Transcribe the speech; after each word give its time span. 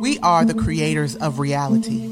We 0.00 0.18
are 0.18 0.44
the 0.44 0.54
creators 0.54 1.14
of 1.16 1.38
reality. 1.38 2.10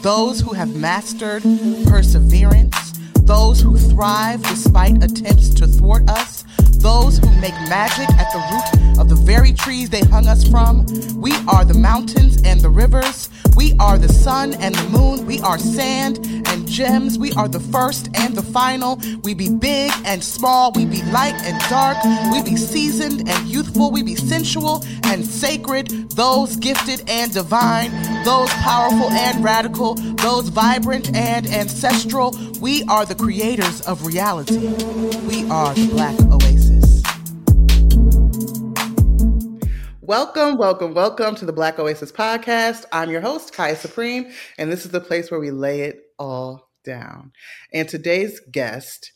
Those 0.00 0.40
who 0.40 0.54
have 0.54 0.74
mastered 0.74 1.42
perseverance, 1.86 2.92
those 3.16 3.60
who 3.60 3.76
thrive 3.76 4.42
despite 4.44 5.04
attempts 5.04 5.50
to 5.56 5.66
thwart 5.66 6.08
us, 6.08 6.44
those 6.76 7.18
who 7.18 7.30
make 7.38 7.52
magic 7.68 8.08
at 8.16 8.32
the 8.32 8.38
root 8.50 8.83
of 8.98 9.08
the 9.08 9.14
very 9.14 9.52
trees 9.52 9.90
they 9.90 10.00
hung 10.00 10.26
us 10.26 10.46
from. 10.48 10.86
We 11.16 11.32
are 11.48 11.64
the 11.64 11.74
mountains 11.74 12.40
and 12.44 12.60
the 12.60 12.70
rivers. 12.70 13.28
We 13.56 13.74
are 13.78 13.98
the 13.98 14.08
sun 14.08 14.54
and 14.54 14.74
the 14.74 14.88
moon. 14.88 15.26
We 15.26 15.40
are 15.40 15.58
sand 15.58 16.18
and 16.46 16.66
gems. 16.68 17.18
We 17.18 17.32
are 17.32 17.48
the 17.48 17.60
first 17.60 18.08
and 18.14 18.34
the 18.34 18.42
final. 18.42 19.00
We 19.22 19.34
be 19.34 19.48
big 19.48 19.92
and 20.04 20.22
small. 20.22 20.72
We 20.72 20.84
be 20.86 21.02
light 21.04 21.34
and 21.44 21.58
dark. 21.70 21.96
We 22.32 22.42
be 22.42 22.56
seasoned 22.56 23.28
and 23.28 23.48
youthful. 23.48 23.90
We 23.90 24.02
be 24.02 24.16
sensual 24.16 24.84
and 25.04 25.24
sacred. 25.24 26.10
Those 26.10 26.56
gifted 26.56 27.08
and 27.08 27.32
divine. 27.32 27.90
Those 28.24 28.50
powerful 28.54 29.10
and 29.10 29.44
radical. 29.44 29.94
Those 29.94 30.48
vibrant 30.48 31.14
and 31.14 31.46
ancestral. 31.46 32.36
We 32.60 32.82
are 32.84 33.04
the 33.06 33.14
creators 33.14 33.80
of 33.82 34.06
reality. 34.06 34.58
We 35.28 35.48
are 35.50 35.74
the 35.74 35.88
Black 35.92 36.20
Oasis. 36.22 36.73
Welcome, 40.06 40.58
welcome, 40.58 40.92
welcome 40.92 41.34
to 41.36 41.46
the 41.46 41.52
Black 41.54 41.78
Oasis 41.78 42.12
podcast. 42.12 42.84
I'm 42.92 43.10
your 43.10 43.22
host, 43.22 43.54
Kaya 43.54 43.74
Supreme, 43.74 44.30
and 44.58 44.70
this 44.70 44.84
is 44.84 44.90
the 44.90 45.00
place 45.00 45.30
where 45.30 45.40
we 45.40 45.50
lay 45.50 45.80
it 45.80 46.02
all 46.18 46.68
down. 46.84 47.32
And 47.72 47.88
today's 47.88 48.38
guest 48.52 49.12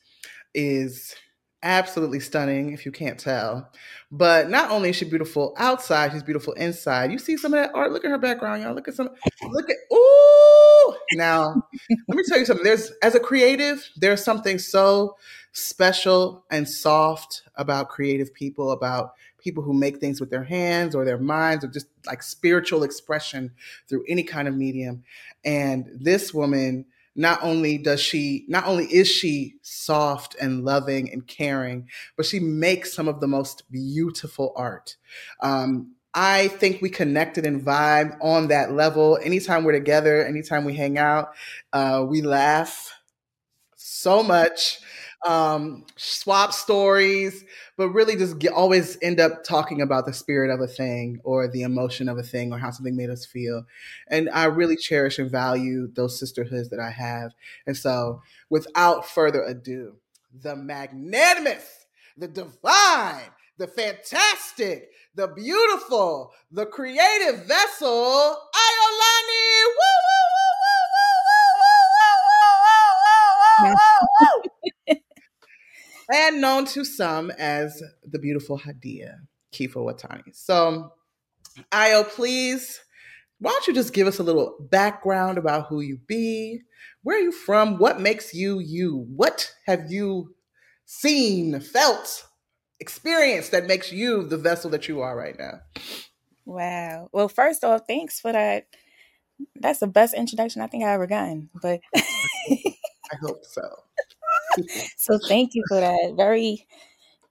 is 0.54 1.14
absolutely 1.62 2.20
stunning, 2.20 2.72
if 2.72 2.86
you 2.86 2.92
can't 2.92 3.20
tell. 3.20 3.70
But 4.10 4.48
not 4.48 4.70
only 4.70 4.88
is 4.88 4.96
she 4.96 5.04
beautiful 5.04 5.54
outside, 5.58 6.12
she's 6.12 6.22
beautiful 6.22 6.54
inside. 6.54 7.12
You 7.12 7.18
see 7.18 7.36
some 7.36 7.52
of 7.52 7.62
that 7.62 7.74
art. 7.74 7.92
Look 7.92 8.06
at 8.06 8.10
her 8.10 8.16
background, 8.16 8.62
y'all. 8.62 8.74
Look 8.74 8.88
at 8.88 8.94
some. 8.94 9.10
Look 9.42 9.68
at 9.68 9.76
ooh. 9.92 10.77
Now, 11.12 11.62
let 12.08 12.16
me 12.16 12.22
tell 12.26 12.38
you 12.38 12.44
something. 12.44 12.64
There's 12.64 12.92
as 13.02 13.14
a 13.14 13.20
creative, 13.20 13.88
there's 13.96 14.24
something 14.24 14.58
so 14.58 15.16
special 15.52 16.44
and 16.50 16.68
soft 16.68 17.42
about 17.56 17.88
creative 17.88 18.32
people, 18.32 18.70
about 18.70 19.12
people 19.38 19.62
who 19.62 19.72
make 19.72 19.98
things 19.98 20.20
with 20.20 20.30
their 20.30 20.44
hands 20.44 20.94
or 20.94 21.04
their 21.04 21.18
minds 21.18 21.64
or 21.64 21.68
just 21.68 21.86
like 22.06 22.22
spiritual 22.22 22.82
expression 22.82 23.52
through 23.88 24.04
any 24.08 24.22
kind 24.22 24.48
of 24.48 24.54
medium. 24.54 25.02
And 25.44 25.88
this 25.94 26.34
woman, 26.34 26.86
not 27.14 27.42
only 27.42 27.78
does 27.78 28.00
she, 28.00 28.44
not 28.48 28.66
only 28.66 28.84
is 28.86 29.08
she 29.08 29.54
soft 29.62 30.36
and 30.40 30.64
loving 30.64 31.10
and 31.12 31.26
caring, 31.26 31.88
but 32.16 32.26
she 32.26 32.38
makes 32.38 32.92
some 32.92 33.08
of 33.08 33.20
the 33.20 33.26
most 33.26 33.70
beautiful 33.70 34.52
art. 34.56 34.96
Um, 35.40 35.94
I 36.14 36.48
think 36.48 36.82
we 36.82 36.90
connected 36.90 37.46
and 37.46 37.64
vibe 37.64 38.16
on 38.20 38.48
that 38.48 38.72
level. 38.72 39.18
Anytime 39.22 39.64
we're 39.64 39.72
together, 39.72 40.24
anytime 40.24 40.64
we 40.64 40.74
hang 40.74 40.98
out, 40.98 41.32
uh, 41.72 42.04
we 42.08 42.22
laugh 42.22 42.92
so 43.76 44.22
much 44.22 44.80
um, 45.26 45.84
swap 45.96 46.52
stories, 46.52 47.44
but 47.76 47.90
really 47.90 48.16
just 48.16 48.38
get, 48.38 48.52
always 48.52 48.96
end 49.02 49.20
up 49.20 49.44
talking 49.44 49.80
about 49.80 50.06
the 50.06 50.12
spirit 50.12 50.50
of 50.50 50.60
a 50.60 50.66
thing 50.66 51.20
or 51.24 51.48
the 51.48 51.62
emotion 51.62 52.08
of 52.08 52.18
a 52.18 52.22
thing 52.22 52.52
or 52.52 52.58
how 52.58 52.70
something 52.70 52.96
made 52.96 53.10
us 53.10 53.26
feel. 53.26 53.64
And 54.08 54.30
I 54.30 54.44
really 54.44 54.76
cherish 54.76 55.18
and 55.18 55.30
value 55.30 55.88
those 55.92 56.18
sisterhoods 56.18 56.70
that 56.70 56.80
I 56.80 56.90
have. 56.90 57.32
And 57.66 57.76
so, 57.76 58.22
without 58.48 59.08
further 59.08 59.42
ado, 59.42 59.96
the 60.32 60.54
magnanimous, 60.54 61.86
the 62.16 62.28
divine, 62.28 63.30
the 63.58 63.66
fantastic, 63.66 64.90
the 65.14 65.28
beautiful, 65.28 66.32
the 66.50 66.66
creative 66.66 67.44
vessel, 67.46 67.88
Iolani. 68.54 69.64
Woo, 69.66 69.96
woo, 70.06 70.24
woo, 74.90 74.98
and 76.10 76.40
known 76.40 76.64
to 76.64 76.84
some 76.84 77.30
as 77.32 77.82
the 78.04 78.18
beautiful 78.18 78.58
Hadia 78.58 79.16
Kifa 79.52 79.76
Watani. 79.76 80.34
So, 80.34 80.92
Ayo, 81.72 82.08
please, 82.08 82.80
why 83.40 83.50
don't 83.50 83.66
you 83.66 83.74
just 83.74 83.92
give 83.92 84.06
us 84.06 84.18
a 84.18 84.22
little 84.22 84.56
background 84.70 85.36
about 85.38 85.66
who 85.66 85.80
you 85.80 85.98
be, 86.06 86.62
where 87.02 87.18
are 87.18 87.20
you 87.20 87.32
from, 87.32 87.78
what 87.78 88.00
makes 88.00 88.32
you 88.32 88.58
you, 88.60 89.06
what 89.14 89.52
have 89.66 89.90
you 89.90 90.34
seen, 90.86 91.60
felt, 91.60 92.27
experienced 92.80 93.50
that 93.52 93.66
makes 93.66 93.92
you 93.92 94.24
the 94.24 94.36
vessel 94.38 94.70
that 94.70 94.88
you 94.88 95.00
are 95.00 95.16
right 95.16 95.38
now? 95.38 95.60
Wow. 96.44 97.08
Well, 97.12 97.28
first 97.28 97.64
off, 97.64 97.82
thanks 97.86 98.20
for 98.20 98.32
that. 98.32 98.66
That's 99.54 99.80
the 99.80 99.86
best 99.86 100.14
introduction 100.14 100.62
I 100.62 100.66
think 100.66 100.84
I 100.84 100.92
ever 100.92 101.06
gotten. 101.06 101.50
But 101.60 101.80
I 101.96 103.16
hope 103.20 103.44
so. 103.44 103.68
so 104.96 105.18
thank 105.28 105.54
you 105.54 105.62
for 105.68 105.80
that. 105.80 106.14
Very 106.16 106.66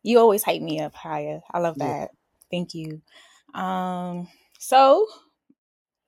you 0.03 0.19
always 0.19 0.43
hype 0.43 0.61
me 0.61 0.79
up 0.79 0.93
higher. 0.93 1.41
I 1.51 1.59
love 1.59 1.77
that. 1.79 1.85
Yeah. 1.85 2.07
Thank 2.51 2.73
you. 2.73 3.01
Um 3.53 4.27
so 4.59 5.07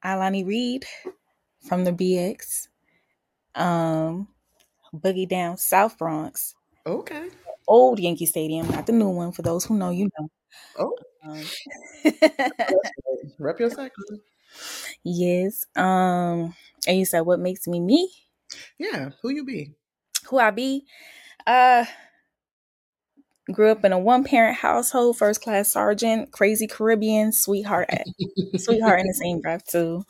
Alani 0.03 0.43
Reed 0.43 0.85
from 1.67 1.83
the 1.83 1.91
BX. 1.91 2.67
Um 3.55 4.27
Boogie 4.93 5.27
Down 5.27 5.57
South 5.57 5.97
Bronx. 5.97 6.55
Okay. 6.85 7.29
Old 7.69 7.99
Yankee 7.99 8.27
Stadium, 8.27 8.67
not 8.69 8.87
the 8.87 8.93
new 8.93 9.09
one. 9.09 9.33
For 9.33 9.43
those 9.43 9.65
who 9.65 9.77
know, 9.77 9.91
you 9.91 10.09
know. 10.19 10.29
Oh. 10.79 10.95
Um, 11.25 11.43
Rep 13.39 13.59
your 13.59 13.69
cycle. 13.69 14.03
Yes. 15.03 15.65
Um, 15.75 16.55
and 16.87 16.97
you 16.97 17.05
said 17.05 17.21
what 17.21 17.39
makes 17.39 17.67
me 17.67 17.79
me? 17.79 18.11
Yeah, 18.79 19.11
who 19.21 19.29
you 19.29 19.45
be? 19.45 19.73
who 20.29 20.39
I 20.39 20.51
be. 20.51 20.85
Uh 21.47 21.85
grew 23.51 23.71
up 23.71 23.83
in 23.83 23.91
a 23.93 23.97
one 23.99 24.23
parent 24.23 24.57
household, 24.57 25.17
first 25.17 25.41
class 25.41 25.71
sergeant, 25.71 26.31
crazy 26.31 26.67
Caribbean, 26.67 27.31
sweetheart 27.31 27.89
sweetheart 28.57 28.99
in 29.01 29.07
the 29.07 29.13
same 29.13 29.41
breath 29.43 29.65
too. 29.65 30.03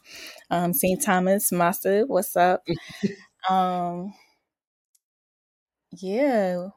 Um 0.52 0.74
St. 0.74 1.02
Thomas, 1.02 1.52
Master, 1.52 2.06
what's 2.08 2.36
up? 2.36 2.64
Um 3.50 4.14
yeah. 5.91 6.70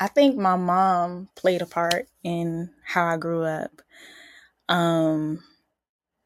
I 0.00 0.08
think 0.08 0.36
my 0.36 0.56
mom 0.56 1.28
played 1.34 1.62
a 1.62 1.66
part 1.66 2.08
in 2.22 2.70
how 2.84 3.06
I 3.06 3.16
grew 3.16 3.42
up. 3.44 3.82
Um 4.68 5.42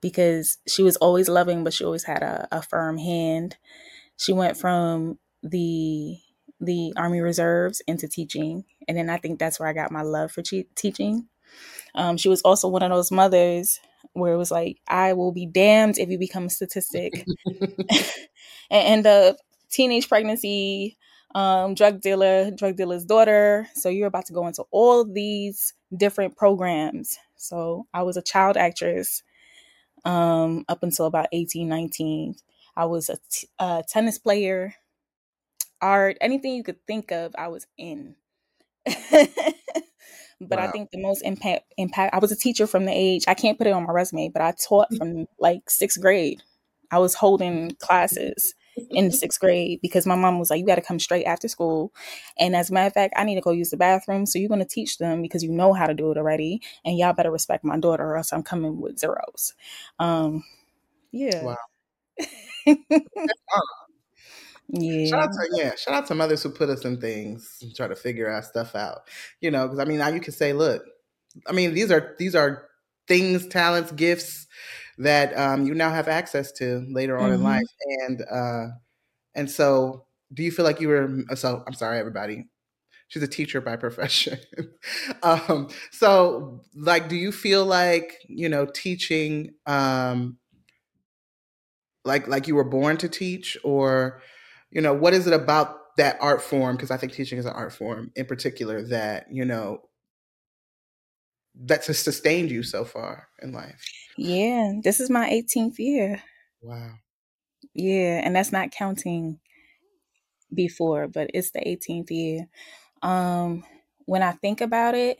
because 0.02 0.58
she 0.68 0.82
was 0.82 0.96
always 0.96 1.28
loving, 1.28 1.64
but 1.64 1.72
she 1.72 1.84
always 1.84 2.04
had 2.04 2.22
a, 2.22 2.48
a 2.52 2.60
firm 2.60 2.98
hand. 2.98 3.56
She 4.18 4.32
went 4.32 4.58
from 4.58 5.18
the 5.42 6.18
the 6.60 6.92
Army 6.96 7.20
Reserves 7.20 7.82
into 7.86 8.08
teaching, 8.08 8.64
and 8.86 8.96
then 8.96 9.10
I 9.10 9.16
think 9.18 9.38
that's 9.38 9.58
where 9.58 9.68
I 9.68 9.72
got 9.72 9.92
my 9.92 10.02
love 10.02 10.32
for 10.32 10.42
teaching. 10.42 11.28
Um, 11.94 12.16
she 12.16 12.28
was 12.28 12.42
also 12.42 12.68
one 12.68 12.82
of 12.82 12.90
those 12.90 13.10
mothers 13.10 13.80
where 14.12 14.32
it 14.32 14.38
was 14.38 14.50
like, 14.50 14.78
"I 14.88 15.14
will 15.14 15.32
be 15.32 15.46
damned 15.46 15.98
if 15.98 16.08
you 16.10 16.18
become 16.18 16.46
a 16.46 16.50
statistic," 16.50 17.26
and 17.46 18.06
end 18.70 19.06
up 19.06 19.36
teenage 19.70 20.08
pregnancy, 20.08 20.98
um, 21.34 21.74
drug 21.74 22.00
dealer, 22.00 22.50
drug 22.50 22.76
dealer's 22.76 23.04
daughter. 23.04 23.68
So 23.74 23.88
you're 23.88 24.08
about 24.08 24.26
to 24.26 24.32
go 24.32 24.46
into 24.46 24.64
all 24.70 25.04
these 25.04 25.74
different 25.96 26.36
programs. 26.36 27.18
So 27.36 27.86
I 27.92 28.02
was 28.02 28.16
a 28.16 28.22
child 28.22 28.56
actress 28.56 29.22
um, 30.04 30.64
up 30.68 30.82
until 30.82 31.06
about 31.06 31.28
18, 31.32 31.68
19. 31.68 32.36
I 32.76 32.84
was 32.86 33.08
a, 33.08 33.18
t- 33.30 33.48
a 33.58 33.82
tennis 33.86 34.18
player 34.18 34.74
art, 35.80 36.16
anything 36.20 36.54
you 36.54 36.62
could 36.62 36.86
think 36.86 37.10
of, 37.10 37.34
I 37.36 37.48
was 37.48 37.66
in. 37.76 38.14
but 38.84 40.58
wow. 40.58 40.58
I 40.58 40.70
think 40.70 40.90
the 40.90 41.00
most 41.00 41.22
impact 41.22 41.72
impact 41.76 42.14
I 42.14 42.18
was 42.18 42.32
a 42.32 42.36
teacher 42.36 42.66
from 42.66 42.84
the 42.84 42.92
age 42.92 43.24
I 43.28 43.34
can't 43.34 43.56
put 43.56 43.68
it 43.68 43.72
on 43.72 43.84
my 43.86 43.92
resume, 43.92 44.28
but 44.28 44.42
I 44.42 44.52
taught 44.52 44.88
from 44.96 45.26
like 45.38 45.70
sixth 45.70 46.00
grade. 46.00 46.42
I 46.90 46.98
was 46.98 47.14
holding 47.14 47.72
classes 47.78 48.54
in 48.90 49.06
the 49.06 49.12
sixth 49.12 49.40
grade 49.40 49.80
because 49.82 50.06
my 50.06 50.16
mom 50.16 50.38
was 50.38 50.50
like, 50.50 50.60
You 50.60 50.66
gotta 50.66 50.82
come 50.82 50.98
straight 50.98 51.24
after 51.24 51.48
school. 51.48 51.92
And 52.38 52.56
as 52.56 52.70
a 52.70 52.74
matter 52.74 52.88
of 52.88 52.92
fact, 52.94 53.14
I 53.16 53.24
need 53.24 53.36
to 53.36 53.40
go 53.40 53.50
use 53.50 53.70
the 53.70 53.76
bathroom. 53.76 54.26
So 54.26 54.38
you're 54.38 54.48
gonna 54.48 54.64
teach 54.64 54.98
them 54.98 55.22
because 55.22 55.42
you 55.42 55.52
know 55.52 55.72
how 55.72 55.86
to 55.86 55.94
do 55.94 56.10
it 56.10 56.18
already. 56.18 56.60
And 56.84 56.98
y'all 56.98 57.12
better 57.12 57.30
respect 57.30 57.64
my 57.64 57.78
daughter 57.78 58.04
or 58.04 58.16
else 58.16 58.32
I'm 58.32 58.42
coming 58.42 58.80
with 58.80 58.98
zeros. 58.98 59.54
Um 59.98 60.44
yeah. 61.12 61.44
Wow. 61.44 61.56
Yeah. 62.66 62.76
Shout 65.06 65.24
out 65.24 65.30
to 65.32 65.48
yeah, 65.56 65.74
shout 65.76 65.94
out 65.94 66.06
to 66.06 66.14
mothers 66.14 66.42
who 66.42 66.50
put 66.50 66.70
us 66.70 66.84
in 66.84 67.00
things 67.00 67.58
and 67.62 67.74
try 67.74 67.88
to 67.88 67.96
figure 67.96 68.30
our 68.30 68.42
stuff 68.42 68.74
out. 68.74 69.02
You 69.40 69.50
know, 69.50 69.66
because 69.66 69.78
I 69.78 69.84
mean 69.84 69.98
now 69.98 70.08
you 70.08 70.20
can 70.20 70.32
say, 70.32 70.52
look, 70.52 70.82
I 71.46 71.52
mean, 71.52 71.74
these 71.74 71.90
are 71.90 72.14
these 72.18 72.34
are 72.34 72.68
things, 73.08 73.46
talents, 73.46 73.92
gifts 73.92 74.46
that 74.98 75.36
um, 75.38 75.66
you 75.66 75.74
now 75.74 75.90
have 75.90 76.08
access 76.08 76.52
to 76.52 76.86
later 76.90 77.18
on 77.18 77.26
mm-hmm. 77.26 77.34
in 77.34 77.42
life. 77.42 77.68
And 78.06 78.22
uh 78.30 78.66
and 79.34 79.50
so 79.50 80.06
do 80.34 80.42
you 80.42 80.50
feel 80.50 80.64
like 80.64 80.80
you 80.80 80.88
were 80.88 81.24
so 81.34 81.62
I'm 81.66 81.74
sorry, 81.74 81.98
everybody. 81.98 82.46
she's 83.08 83.22
a 83.22 83.28
teacher 83.28 83.60
by 83.60 83.76
profession. 83.86 84.38
um, 85.22 85.68
so, 85.90 86.62
like, 86.74 87.08
do 87.08 87.16
you 87.16 87.32
feel 87.32 87.64
like 87.64 88.18
you 88.28 88.48
know 88.48 88.66
teaching, 88.66 89.54
um, 89.66 90.38
like 92.04 92.26
like 92.28 92.48
you 92.48 92.54
were 92.54 92.64
born 92.64 92.96
to 92.98 93.08
teach, 93.08 93.56
or 93.64 94.22
you 94.70 94.80
know, 94.80 94.94
what 94.94 95.14
is 95.14 95.26
it 95.26 95.34
about 95.34 95.96
that 95.98 96.16
art 96.20 96.42
form? 96.42 96.76
Because 96.76 96.90
I 96.90 96.96
think 96.96 97.12
teaching 97.12 97.38
is 97.38 97.46
an 97.46 97.52
art 97.52 97.72
form 97.72 98.10
in 98.16 98.26
particular 98.26 98.82
that 98.88 99.26
you 99.30 99.44
know 99.44 99.82
that's 101.54 101.86
sustained 101.98 102.50
you 102.50 102.62
so 102.62 102.84
far 102.84 103.28
in 103.40 103.52
life. 103.52 103.84
Yeah, 104.16 104.74
this 104.82 105.00
is 105.00 105.10
my 105.10 105.28
18th 105.30 105.78
year. 105.78 106.22
Wow. 106.60 106.92
Yeah, 107.74 108.20
and 108.24 108.36
that's 108.36 108.52
not 108.52 108.70
counting 108.70 109.38
before, 110.52 111.08
but 111.08 111.30
it's 111.34 111.50
the 111.50 111.60
18th 111.60 112.10
year. 112.10 112.48
Um, 113.02 113.64
when 114.04 114.22
I 114.22 114.32
think 114.32 114.60
about 114.60 114.94
it, 114.94 115.18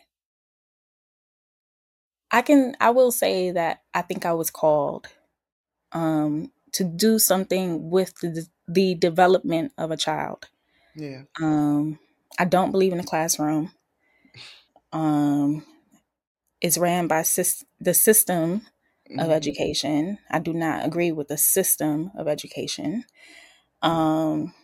I 2.30 2.40
can 2.42 2.74
I 2.80 2.90
will 2.90 3.12
say 3.12 3.50
that 3.50 3.82
I 3.92 4.02
think 4.02 4.24
I 4.24 4.32
was 4.32 4.50
called 4.50 5.08
um 5.92 6.50
to 6.72 6.84
do 6.84 7.18
something 7.18 7.90
with 7.90 8.14
the 8.20 8.46
the 8.66 8.94
development 8.94 9.72
of 9.76 9.90
a 9.90 9.96
child. 9.96 10.48
Yeah. 10.96 11.22
Um 11.40 11.98
I 12.38 12.46
don't 12.46 12.72
believe 12.72 12.92
in 12.92 12.98
the 12.98 13.04
classroom. 13.04 13.72
Um 14.92 15.64
it's 16.62 16.78
ran 16.78 17.08
by 17.08 17.20
syst- 17.22 17.64
the 17.80 17.92
system 17.92 18.66
of 19.18 19.28
Mhm. 19.28 19.32
education. 19.32 20.18
I 20.30 20.38
do 20.38 20.54
not 20.54 20.86
agree 20.86 21.12
with 21.12 21.28
the 21.28 21.36
system 21.36 22.10
of 22.16 22.28
education. 22.28 23.04
Um, 23.82 24.54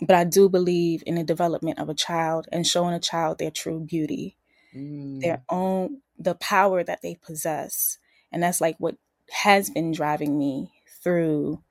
but 0.00 0.16
I 0.16 0.24
do 0.24 0.48
believe 0.48 1.02
in 1.06 1.14
the 1.14 1.22
development 1.22 1.78
of 1.78 1.88
a 1.88 1.94
child 1.94 2.48
and 2.50 2.66
showing 2.66 2.92
a 2.92 3.00
child 3.00 3.38
their 3.38 3.52
true 3.52 3.80
beauty, 3.80 4.36
Mm. 4.74 5.20
their 5.20 5.42
own, 5.48 6.02
the 6.18 6.34
power 6.34 6.82
that 6.82 7.02
they 7.02 7.14
possess. 7.14 7.98
And 8.32 8.42
that's 8.42 8.60
like 8.60 8.76
what 8.78 8.96
has 9.30 9.70
been 9.70 9.92
driving 9.92 10.36
me 10.36 10.72
through 11.02 11.62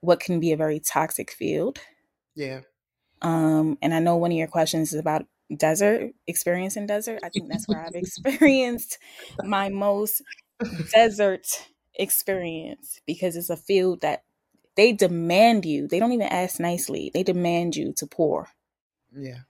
what 0.00 0.18
can 0.18 0.40
be 0.40 0.52
a 0.52 0.56
very 0.56 0.80
toxic 0.80 1.30
field. 1.30 1.78
Yeah. 2.34 2.62
Um, 3.20 3.76
and 3.82 3.92
I 3.92 3.98
know 3.98 4.16
one 4.16 4.32
of 4.32 4.38
your 4.38 4.48
questions 4.48 4.94
is 4.94 4.98
about 4.98 5.26
desert 5.56 6.12
experience 6.26 6.76
in 6.76 6.86
desert. 6.86 7.20
I 7.22 7.28
think 7.28 7.48
that's 7.48 7.68
where 7.68 7.84
I've 7.84 7.94
experienced 7.94 8.98
my 9.42 9.68
most 9.68 10.22
desert 10.92 11.46
experience 11.94 13.00
because 13.06 13.36
it's 13.36 13.50
a 13.50 13.56
field 13.56 14.00
that 14.02 14.24
they 14.76 14.92
demand 14.92 15.64
you. 15.64 15.88
They 15.88 15.98
don't 15.98 16.12
even 16.12 16.28
ask 16.28 16.60
nicely. 16.60 17.10
They 17.12 17.22
demand 17.22 17.76
you 17.76 17.92
to 17.96 18.06
pour. 18.06 18.48
Yeah. 19.12 19.40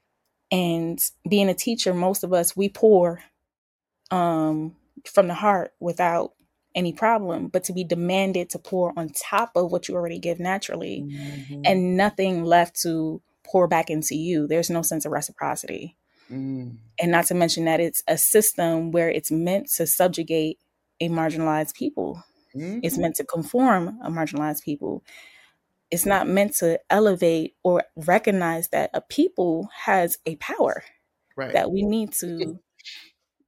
And 0.51 0.99
being 1.29 1.47
a 1.49 1.53
teacher, 1.53 1.93
most 1.93 2.23
of 2.23 2.33
us 2.33 2.55
we 2.57 2.69
pour 2.69 3.21
um 4.09 4.75
from 5.05 5.27
the 5.27 5.33
heart 5.33 5.73
without 5.79 6.33
any 6.75 6.93
problem, 6.93 7.47
but 7.47 7.65
to 7.65 7.73
be 7.73 7.83
demanded 7.83 8.49
to 8.49 8.59
pour 8.59 8.93
on 8.97 9.09
top 9.09 9.51
of 9.55 9.71
what 9.71 9.87
you 9.87 9.95
already 9.95 10.19
give 10.19 10.39
naturally 10.39 11.01
Mhm. 11.01 11.61
and 11.65 11.97
nothing 11.97 12.43
left 12.45 12.81
to 12.81 13.21
pour 13.51 13.67
back 13.67 13.89
into 13.89 14.15
you. 14.15 14.47
There's 14.47 14.69
no 14.69 14.81
sense 14.81 15.05
of 15.05 15.11
reciprocity. 15.11 15.97
Mm. 16.31 16.77
And 16.99 17.11
not 17.11 17.25
to 17.25 17.33
mention 17.33 17.65
that 17.65 17.79
it's 17.81 18.01
a 18.07 18.17
system 18.17 18.91
where 18.91 19.09
it's 19.09 19.31
meant 19.31 19.69
to 19.75 19.85
subjugate 19.85 20.59
a 21.01 21.09
marginalized 21.09 21.73
people. 21.75 22.23
It's 22.53 22.97
Mhm. 22.97 23.01
meant 23.01 23.15
to 23.15 23.23
conform 23.23 23.99
a 24.03 24.09
marginalized 24.09 24.63
people. 24.63 25.03
It's 25.89 26.05
not 26.05 26.27
meant 26.27 26.53
to 26.57 26.79
elevate 26.89 27.55
or 27.63 27.83
recognize 27.95 28.69
that 28.69 28.89
a 28.93 29.01
people 29.01 29.69
has 29.85 30.17
a 30.25 30.35
power 30.37 30.83
Right. 31.35 31.53
that 31.53 31.71
we 31.71 31.83
need 31.83 32.13
to 32.13 32.59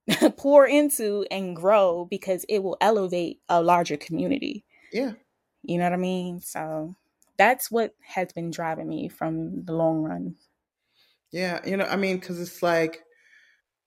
pour 0.36 0.66
into 0.66 1.26
and 1.30 1.54
grow 1.56 2.06
because 2.10 2.44
it 2.48 2.62
will 2.62 2.76
elevate 2.80 3.40
a 3.48 3.62
larger 3.62 3.96
community. 3.96 4.64
yeah. 4.92 5.12
You 5.66 5.78
know 5.78 5.84
what 5.84 5.94
I 5.94 5.96
mean? 5.96 6.40
So 6.40 6.94
that's 7.36 7.70
what 7.70 7.94
has 8.00 8.32
been 8.32 8.50
driving 8.50 8.88
me 8.88 9.08
from 9.08 9.64
the 9.64 9.72
long 9.72 10.02
run. 10.02 10.36
Yeah. 11.32 11.60
You 11.66 11.76
know, 11.76 11.86
I 11.86 11.96
mean, 11.96 12.18
because 12.18 12.40
it's 12.40 12.62
like 12.62 13.02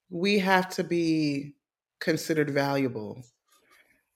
we 0.09 0.39
have 0.39 0.69
to 0.69 0.83
be 0.83 1.55
considered 1.99 2.49
valuable 2.49 3.23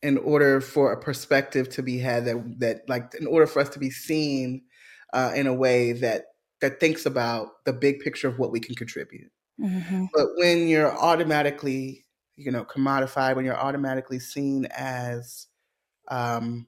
in 0.02 0.18
order 0.18 0.62
for 0.62 0.92
a 0.92 1.00
perspective 1.00 1.70
to 1.70 1.84
be 1.84 1.98
had 1.98 2.26
that 2.26 2.60
that 2.60 2.90
like 2.90 3.14
in 3.20 3.28
order 3.28 3.46
for 3.48 3.62
us 3.62 3.70
to 3.70 3.80
be 3.80 3.90
seen 3.90 4.64
uh, 5.14 5.32
in 5.36 5.48
a 5.48 5.54
way 5.54 5.94
that 5.94 6.26
that 6.62 6.80
thinks 6.80 7.06
about 7.06 7.64
the 7.66 7.74
big 7.74 8.00
picture 8.00 8.28
of 8.28 8.40
what 8.40 8.52
we 8.52 8.60
can 8.60 8.76
contribute. 8.76 9.32
hmm 9.60 10.06
But 10.14 10.28
when 10.38 10.68
you're 10.68 10.96
automatically, 10.98 12.06
you 12.36 12.52
know, 12.52 12.66
commodified, 12.66 13.36
when 13.36 13.46
you're 13.46 13.58
automatically 13.58 14.20
seen 14.20 14.68
as, 14.72 15.48
um, 16.10 16.68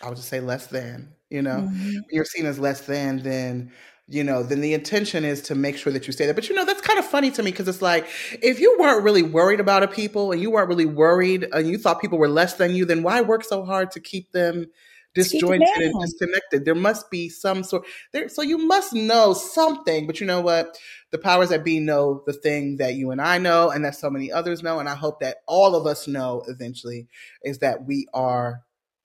I 0.00 0.08
would 0.08 0.16
just 0.16 0.28
say 0.28 0.40
less 0.40 0.66
than, 0.68 1.14
you 1.30 1.42
know, 1.42 1.60
hmm 1.60 2.00
when 2.08 2.12
you're 2.12 2.24
seen 2.24 2.46
as 2.46 2.58
less 2.58 2.82
than, 2.82 3.22
then 3.22 3.72
you 4.10 4.24
know, 4.24 4.42
then 4.42 4.62
the 4.62 4.72
intention 4.72 5.22
is 5.22 5.42
to 5.42 5.54
make 5.54 5.76
sure 5.76 5.92
that 5.92 6.06
you 6.06 6.14
stay 6.14 6.24
there. 6.24 6.32
But 6.32 6.48
you 6.48 6.54
know, 6.54 6.64
that's 6.64 6.80
kind 6.80 6.98
of 6.98 7.04
funny 7.04 7.30
to 7.32 7.42
me 7.42 7.50
because 7.50 7.68
it's 7.68 7.82
like 7.82 8.06
if 8.42 8.58
you 8.58 8.74
weren't 8.80 9.04
really 9.04 9.22
worried 9.22 9.60
about 9.60 9.82
a 9.82 9.88
people 9.88 10.32
and 10.32 10.40
you 10.40 10.50
weren't 10.50 10.68
really 10.68 10.86
worried 10.86 11.46
and 11.52 11.68
you 11.68 11.76
thought 11.76 12.00
people 12.00 12.16
were 12.18 12.28
less 12.28 12.54
than 12.54 12.74
you, 12.74 12.86
then 12.86 13.02
why 13.02 13.20
work 13.20 13.44
so 13.44 13.64
hard 13.64 13.90
to 13.90 14.00
keep 14.00 14.32
them 14.32 14.66
To 15.14 15.28
keep 15.28 15.46
disjointed 15.48 15.82
and 15.82 15.98
disconnected? 16.00 16.64
There 16.64 16.74
must 16.74 17.10
be 17.10 17.28
some 17.28 17.62
sort 17.64 17.84
there. 18.12 18.28
So 18.28 18.40
you 18.40 18.56
must 18.58 18.92
know 18.94 19.34
something. 19.34 20.06
But 20.06 20.20
you 20.20 20.26
know 20.26 20.40
what? 20.40 20.78
The 21.10 21.18
powers 21.18 21.48
that 21.50 21.64
be 21.64 21.80
know 21.80 22.22
the 22.26 22.32
thing 22.32 22.76
that 22.76 22.94
you 22.94 23.10
and 23.10 23.20
I 23.20 23.38
know, 23.38 23.70
and 23.70 23.84
that 23.84 23.94
so 23.96 24.10
many 24.10 24.30
others 24.30 24.62
know, 24.62 24.78
and 24.78 24.88
I 24.88 24.94
hope 24.94 25.20
that 25.20 25.38
all 25.46 25.74
of 25.74 25.86
us 25.86 26.06
know 26.06 26.44
eventually 26.48 27.08
is 27.42 27.58
that 27.58 27.84
we 27.84 28.06
are 28.14 28.62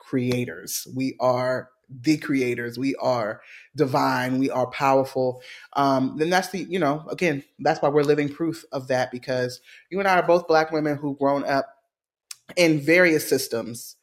creators. 0.07 0.87
We 0.95 1.15
are 1.19 1.69
the 2.01 2.17
creators. 2.17 2.79
We 2.79 2.95
are 2.95 3.41
divine. 3.75 4.39
We 4.39 4.49
are 4.49 4.67
powerful. 4.67 5.41
Um, 5.73 6.15
then 6.17 6.29
that's 6.29 6.49
the, 6.49 6.59
you 6.63 6.79
know, 6.79 7.05
again, 7.09 7.43
that's 7.59 7.81
why 7.81 7.89
we're 7.89 8.03
living 8.03 8.29
proof 8.29 8.65
of 8.71 8.87
that 8.87 9.11
because 9.11 9.61
you 9.89 9.99
and 9.99 10.07
I 10.07 10.17
are 10.19 10.27
both 10.27 10.47
black 10.47 10.71
women 10.71 10.97
who've 10.97 11.17
grown 11.17 11.43
up 11.45 11.67
in 12.55 12.79
various 12.79 13.27
systems, 13.27 13.95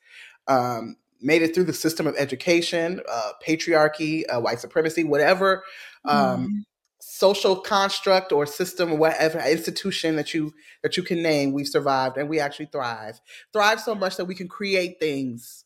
um, 0.49 0.97
made 1.21 1.43
it 1.43 1.55
through 1.55 1.65
the 1.65 1.73
system 1.73 2.07
of 2.07 2.17
education, 2.17 3.01
uh, 3.11 3.33
patriarchy, 3.47 4.25
uh, 4.29 4.41
white 4.41 4.61
supremacy, 4.61 5.05
whatever 5.05 5.63
um, 6.07 6.49
Mhm. 6.49 6.65
social 7.01 7.57
construct 7.57 8.33
or 8.33 8.47
system 8.47 8.99
whatever 8.99 9.39
institution 9.41 10.17
that 10.17 10.33
you 10.33 10.53
that 10.83 10.97
you 10.97 11.03
can 11.03 11.23
name, 11.23 11.53
we've 11.53 11.69
survived 11.69 12.17
and 12.17 12.29
we 12.29 12.41
actually 12.41 12.67
thrive. 12.67 13.21
Thrive 13.53 13.81
so 13.81 13.95
much 13.95 14.17
that 14.17 14.25
we 14.27 14.35
can 14.35 14.49
create 14.49 14.99
things 15.01 15.65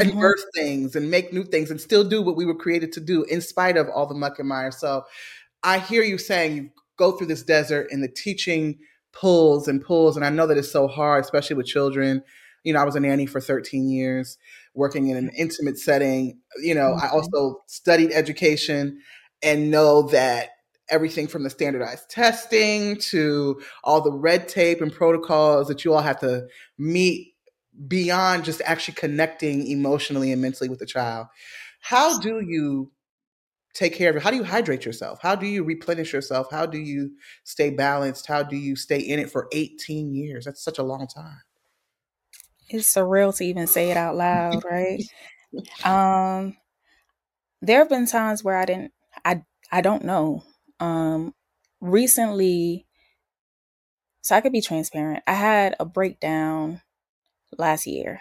and 0.00 0.10
Mhm. 0.10 0.20
birth 0.20 0.44
things 0.54 0.96
and 0.96 1.10
make 1.10 1.32
new 1.32 1.44
things 1.44 1.70
and 1.70 1.80
still 1.80 2.04
do 2.04 2.22
what 2.22 2.36
we 2.36 2.46
were 2.46 2.54
created 2.54 2.92
to 2.92 3.00
do 3.00 3.24
in 3.24 3.40
spite 3.40 3.76
of 3.76 3.88
all 3.88 4.06
the 4.06 4.14
muck 4.14 4.38
and 4.38 4.48
mire. 4.48 4.70
So 4.72 5.04
I 5.62 5.78
hear 5.78 6.02
you 6.02 6.18
saying 6.18 6.56
you 6.56 6.70
go 6.98 7.12
through 7.12 7.28
this 7.28 7.42
desert 7.42 7.88
and 7.90 8.02
the 8.02 8.08
teaching 8.08 8.78
pulls 9.12 9.68
and 9.68 9.82
pulls. 9.82 10.16
And 10.16 10.24
I 10.24 10.30
know 10.30 10.46
that 10.46 10.58
it's 10.58 10.70
so 10.70 10.86
hard, 10.88 11.24
especially 11.24 11.56
with 11.56 11.66
children. 11.66 12.22
You 12.64 12.72
know, 12.72 12.80
I 12.80 12.84
was 12.84 12.96
a 12.96 13.00
nanny 13.00 13.26
for 13.26 13.40
13 13.40 13.88
years, 13.88 14.38
working 14.74 15.08
in 15.08 15.16
an 15.16 15.30
intimate 15.36 15.78
setting. 15.78 16.38
You 16.62 16.74
know, 16.74 16.94
I 17.00 17.08
Mhm. 17.08 17.12
also 17.12 17.62
studied 17.66 18.12
education 18.12 19.00
and 19.42 19.70
know 19.70 20.02
that 20.10 20.50
everything 20.90 21.26
from 21.26 21.42
the 21.42 21.50
standardized 21.50 22.08
testing 22.10 22.96
to 22.96 23.60
all 23.84 24.00
the 24.00 24.12
red 24.12 24.48
tape 24.48 24.80
and 24.80 24.92
protocols 24.92 25.68
that 25.68 25.84
you 25.84 25.92
all 25.94 26.00
have 26.02 26.18
to 26.20 26.46
meet 26.78 27.34
beyond 27.86 28.44
just 28.44 28.60
actually 28.64 28.94
connecting 28.94 29.66
emotionally 29.66 30.32
and 30.32 30.42
mentally 30.42 30.68
with 30.68 30.78
the 30.78 30.86
child. 30.86 31.26
How 31.80 32.18
do 32.18 32.40
you 32.40 32.90
take 33.74 33.94
care 33.94 34.10
of 34.10 34.16
it? 34.16 34.22
How 34.22 34.30
do 34.30 34.36
you 34.36 34.44
hydrate 34.44 34.84
yourself? 34.84 35.20
How 35.22 35.36
do 35.36 35.46
you 35.46 35.62
replenish 35.62 36.12
yourself? 36.12 36.48
How 36.50 36.66
do 36.66 36.78
you 36.78 37.12
stay 37.44 37.70
balanced? 37.70 38.26
How 38.26 38.42
do 38.42 38.56
you 38.56 38.74
stay 38.74 38.98
in 38.98 39.20
it 39.20 39.30
for 39.30 39.48
18 39.52 40.14
years? 40.14 40.44
That's 40.44 40.62
such 40.62 40.78
a 40.78 40.82
long 40.82 41.06
time. 41.06 41.40
It's 42.68 42.92
surreal 42.92 43.36
to 43.36 43.44
even 43.44 43.66
say 43.66 43.90
it 43.90 43.96
out 43.96 44.16
loud, 44.16 44.64
right? 44.64 45.02
Um, 45.82 46.58
there 47.62 47.78
have 47.78 47.88
been 47.88 48.04
times 48.04 48.44
where 48.44 48.58
I 48.58 48.66
didn't, 48.66 48.92
I, 49.24 49.42
I 49.72 49.80
don't 49.80 50.04
know. 50.04 50.44
Um, 50.78 51.34
recently, 51.80 52.86
so 54.20 54.36
I 54.36 54.42
could 54.42 54.52
be 54.52 54.60
transparent. 54.60 55.22
I 55.26 55.32
had 55.32 55.74
a 55.80 55.86
breakdown 55.86 56.82
last 57.58 57.86
year, 57.86 58.20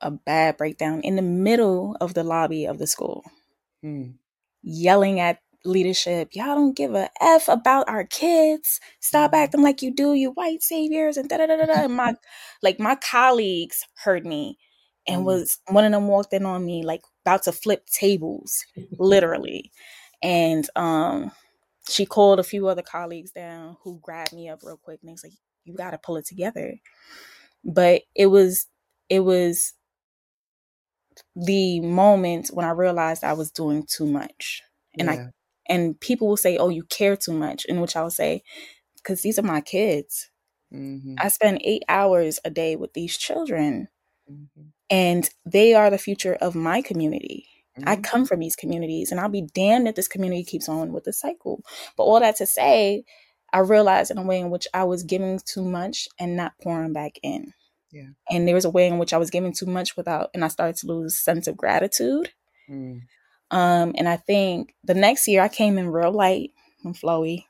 a 0.00 0.10
bad 0.10 0.56
breakdown 0.56 1.00
in 1.02 1.16
the 1.16 1.22
middle 1.22 1.96
of 2.00 2.14
the 2.14 2.24
lobby 2.24 2.64
of 2.66 2.78
the 2.78 2.86
school, 2.86 3.24
Hmm. 3.82 4.12
yelling 4.62 5.20
at 5.20 5.38
leadership, 5.64 6.30
y'all 6.32 6.54
don't 6.56 6.76
give 6.76 6.94
a 6.94 7.08
F 7.20 7.48
about 7.48 7.88
our 7.88 8.04
kids. 8.04 8.80
Stop 9.00 9.32
acting 9.34 9.62
like 9.62 9.82
you 9.82 9.92
do, 9.94 10.14
you 10.14 10.30
white 10.32 10.62
saviors, 10.62 11.16
and 11.16 11.28
da 11.28 11.36
da 11.38 11.46
da 11.46 11.56
da. 11.56 11.66
da. 11.66 11.84
And 11.84 11.94
my 11.96 12.14
like 12.62 12.80
my 12.80 12.96
colleagues 12.96 13.84
heard 14.04 14.26
me 14.26 14.58
and 15.06 15.22
Mm. 15.22 15.24
was 15.24 15.58
one 15.68 15.84
of 15.84 15.92
them 15.92 16.08
walked 16.08 16.32
in 16.32 16.46
on 16.46 16.64
me 16.64 16.84
like 16.84 17.02
about 17.24 17.44
to 17.44 17.52
flip 17.52 17.86
tables, 17.86 18.64
literally. 18.98 19.70
And 20.22 20.68
um, 20.76 21.32
she 21.88 22.06
called 22.06 22.40
a 22.40 22.44
few 22.44 22.68
other 22.68 22.82
colleagues 22.82 23.32
down 23.32 23.76
who 23.82 23.98
grabbed 24.02 24.32
me 24.32 24.48
up 24.48 24.60
real 24.64 24.76
quick 24.78 25.00
and 25.02 25.08
they 25.08 25.12
was 25.12 25.24
like, 25.24 25.34
"You 25.64 25.74
got 25.74 25.92
to 25.92 25.98
pull 25.98 26.16
it 26.16 26.26
together." 26.26 26.74
But 27.64 28.02
it 28.14 28.26
was 28.26 28.66
it 29.08 29.20
was 29.20 29.74
the 31.36 31.80
moment 31.80 32.48
when 32.48 32.66
I 32.66 32.70
realized 32.70 33.24
I 33.24 33.34
was 33.34 33.50
doing 33.50 33.86
too 33.86 34.06
much, 34.06 34.62
and 34.98 35.08
yeah. 35.08 35.14
I 35.14 35.26
and 35.66 35.98
people 36.00 36.28
will 36.28 36.36
say, 36.36 36.56
"Oh, 36.56 36.68
you 36.68 36.84
care 36.84 37.16
too 37.16 37.32
much," 37.32 37.64
in 37.66 37.80
which 37.80 37.96
I 37.96 38.02
will 38.02 38.10
say, 38.10 38.42
"Because 38.96 39.22
these 39.22 39.38
are 39.38 39.42
my 39.42 39.60
kids. 39.60 40.30
Mm-hmm. 40.74 41.16
I 41.18 41.28
spend 41.28 41.60
eight 41.64 41.82
hours 41.88 42.40
a 42.44 42.50
day 42.50 42.76
with 42.76 42.94
these 42.94 43.16
children, 43.16 43.88
mm-hmm. 44.30 44.62
and 44.90 45.28
they 45.44 45.74
are 45.74 45.90
the 45.90 45.98
future 45.98 46.34
of 46.34 46.54
my 46.54 46.82
community." 46.82 47.46
Mm-hmm. 47.78 47.88
I 47.88 47.96
come 47.96 48.26
from 48.26 48.40
these 48.40 48.56
communities, 48.56 49.10
and 49.10 49.20
I'll 49.20 49.28
be 49.28 49.48
damned 49.54 49.88
if 49.88 49.94
this 49.94 50.08
community 50.08 50.44
keeps 50.44 50.68
on 50.68 50.92
with 50.92 51.04
the 51.04 51.12
cycle. 51.12 51.62
But 51.96 52.04
all 52.04 52.20
that 52.20 52.36
to 52.36 52.46
say, 52.46 53.04
I 53.52 53.60
realized 53.60 54.10
in 54.10 54.18
a 54.18 54.22
way 54.22 54.40
in 54.40 54.50
which 54.50 54.66
I 54.72 54.84
was 54.84 55.02
giving 55.02 55.40
too 55.44 55.64
much 55.64 56.08
and 56.18 56.36
not 56.36 56.54
pouring 56.62 56.92
back 56.92 57.18
in. 57.22 57.52
Yeah. 57.90 58.08
And 58.30 58.48
there 58.48 58.54
was 58.54 58.64
a 58.64 58.70
way 58.70 58.86
in 58.86 58.98
which 58.98 59.12
I 59.12 59.18
was 59.18 59.30
giving 59.30 59.52
too 59.52 59.66
much 59.66 59.96
without, 59.96 60.30
and 60.34 60.44
I 60.44 60.48
started 60.48 60.76
to 60.76 60.86
lose 60.86 61.18
sense 61.18 61.46
of 61.46 61.56
gratitude. 61.56 62.30
Mm. 62.68 63.02
Um, 63.50 63.94
and 63.98 64.08
I 64.08 64.16
think 64.16 64.74
the 64.82 64.94
next 64.94 65.28
year 65.28 65.42
I 65.42 65.48
came 65.48 65.76
in 65.76 65.88
real 65.88 66.10
light 66.10 66.52
and 66.84 66.96
flowy 66.96 67.44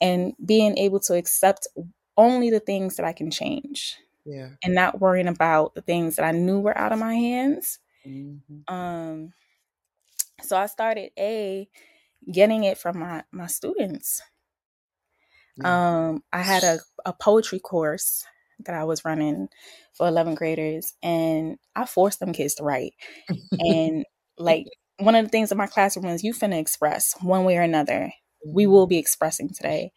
and 0.00 0.34
being 0.44 0.76
able 0.76 1.00
to 1.00 1.14
accept 1.14 1.66
only 2.18 2.50
the 2.50 2.60
things 2.60 2.96
that 2.96 3.06
I 3.06 3.12
can 3.12 3.30
change. 3.30 3.96
Yeah. 4.26 4.50
And 4.62 4.74
not 4.74 5.00
worrying 5.00 5.26
about 5.26 5.74
the 5.74 5.80
things 5.80 6.16
that 6.16 6.24
I 6.24 6.32
knew 6.32 6.60
were 6.60 6.76
out 6.76 6.92
of 6.92 6.98
my 6.98 7.14
hands. 7.14 7.78
Mm-hmm. 8.06 8.72
Um, 8.72 9.32
so 10.42 10.56
I 10.56 10.66
started 10.66 11.10
a 11.18 11.68
getting 12.30 12.64
it 12.64 12.78
from 12.78 12.98
my 12.98 13.24
my 13.32 13.46
students. 13.46 14.22
Yeah. 15.56 16.06
Um, 16.08 16.24
I 16.32 16.42
had 16.42 16.62
a, 16.64 16.78
a 17.04 17.12
poetry 17.12 17.58
course 17.58 18.24
that 18.64 18.74
I 18.74 18.84
was 18.84 19.04
running 19.04 19.48
for 19.94 20.08
11th 20.08 20.36
graders, 20.36 20.94
and 21.02 21.58
I 21.76 21.84
forced 21.84 22.20
them 22.20 22.32
kids 22.32 22.54
to 22.56 22.62
write. 22.62 22.94
and 23.58 24.04
like 24.38 24.66
one 24.98 25.14
of 25.14 25.24
the 25.24 25.30
things 25.30 25.52
in 25.52 25.58
my 25.58 25.66
classroom 25.66 26.06
is 26.06 26.24
you 26.24 26.32
finna 26.32 26.58
express 26.58 27.14
one 27.20 27.44
way 27.44 27.56
or 27.56 27.62
another. 27.62 28.12
We 28.46 28.66
will 28.66 28.86
be 28.86 28.98
expressing 28.98 29.50
today. 29.50 29.92